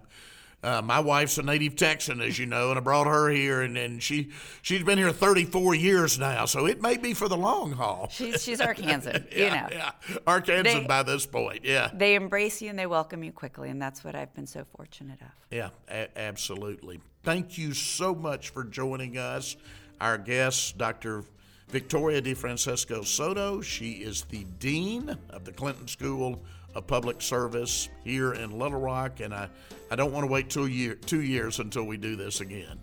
Uh, 0.64 0.80
my 0.80 1.00
wife's 1.00 1.40
a 1.40 1.42
native 1.42 1.76
Texan, 1.76 2.22
as 2.22 2.38
you 2.38 2.46
know, 2.46 2.70
and 2.70 2.78
I 2.78 2.82
brought 2.82 3.08
her 3.08 3.30
here, 3.30 3.62
and, 3.62 3.76
and 3.78 4.02
she 4.02 4.30
she's 4.62 4.84
been 4.84 5.00
here 5.00 5.12
34 5.12 5.74
years 5.74 6.20
now, 6.20 6.46
so 6.46 6.68
it 6.68 6.80
may 6.82 6.98
be 6.98 7.16
for 7.16 7.28
the 7.28 7.36
long 7.38 7.72
haul. 7.72 8.10
She's, 8.12 8.44
she's 8.44 8.60
Arkansan, 8.60 9.32
you 9.36 9.50
know. 9.50 9.68
yeah, 9.72 9.92
Arkansas 10.28 10.82
They- 10.82 10.86
by 10.86 11.02
this 11.02 11.26
point, 11.26 11.62
yeah. 11.66 11.90
They 11.94 12.14
embrace 12.14 12.62
you 12.62 12.70
and 12.70 12.78
they 12.78 12.86
welcome 12.86 13.24
you 13.24 13.32
quickly, 13.32 13.72
and 13.72 13.82
that's 13.82 14.04
what 14.04 14.14
I've 14.16 14.34
been 14.36 14.46
so 14.46 14.64
fortunate 14.78 15.20
of. 15.22 15.30
Yeah, 15.50 15.70
a- 15.90 16.16
absolutely. 16.16 17.02
Thank 17.24 17.58
you 17.58 17.74
so 17.74 18.14
much 18.14 18.50
for 18.50 18.64
joining 18.64 19.18
us. 19.18 19.56
Our 20.00 20.20
guest, 20.20 20.78
Dr. 20.78 21.24
Victoria 21.70 22.22
DeFrancesco 22.22 23.04
Soto. 23.06 23.62
She 23.62 23.94
is 23.94 24.24
the 24.26 24.46
Dean 24.60 25.16
of 25.32 25.44
the 25.46 25.52
Clinton 25.54 25.88
School 25.88 26.44
of 26.76 26.88
Public 26.88 27.22
Service 27.22 27.90
here 28.04 28.34
in 28.34 28.58
Little 28.58 28.80
Rock, 28.80 29.20
and 29.20 29.34
I, 29.34 29.50
I 29.90 29.96
don't 29.96 30.12
want 30.12 30.26
to 30.26 30.32
wait 30.32 30.50
two, 30.50 30.68
year, 30.68 30.96
two 30.96 31.22
years 31.22 31.60
until 31.60 31.84
we 31.84 31.98
do 31.98 32.16
this 32.16 32.42
again. 32.42 32.80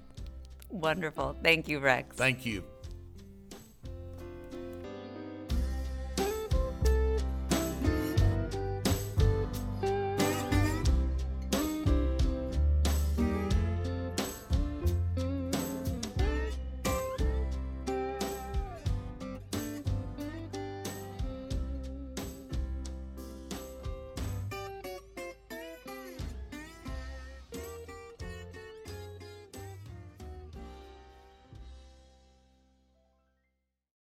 Wonderful. 0.70 1.36
Thank 1.42 1.68
you, 1.68 1.78
Rex. 1.78 2.14
Thank 2.16 2.44
you. 2.44 2.62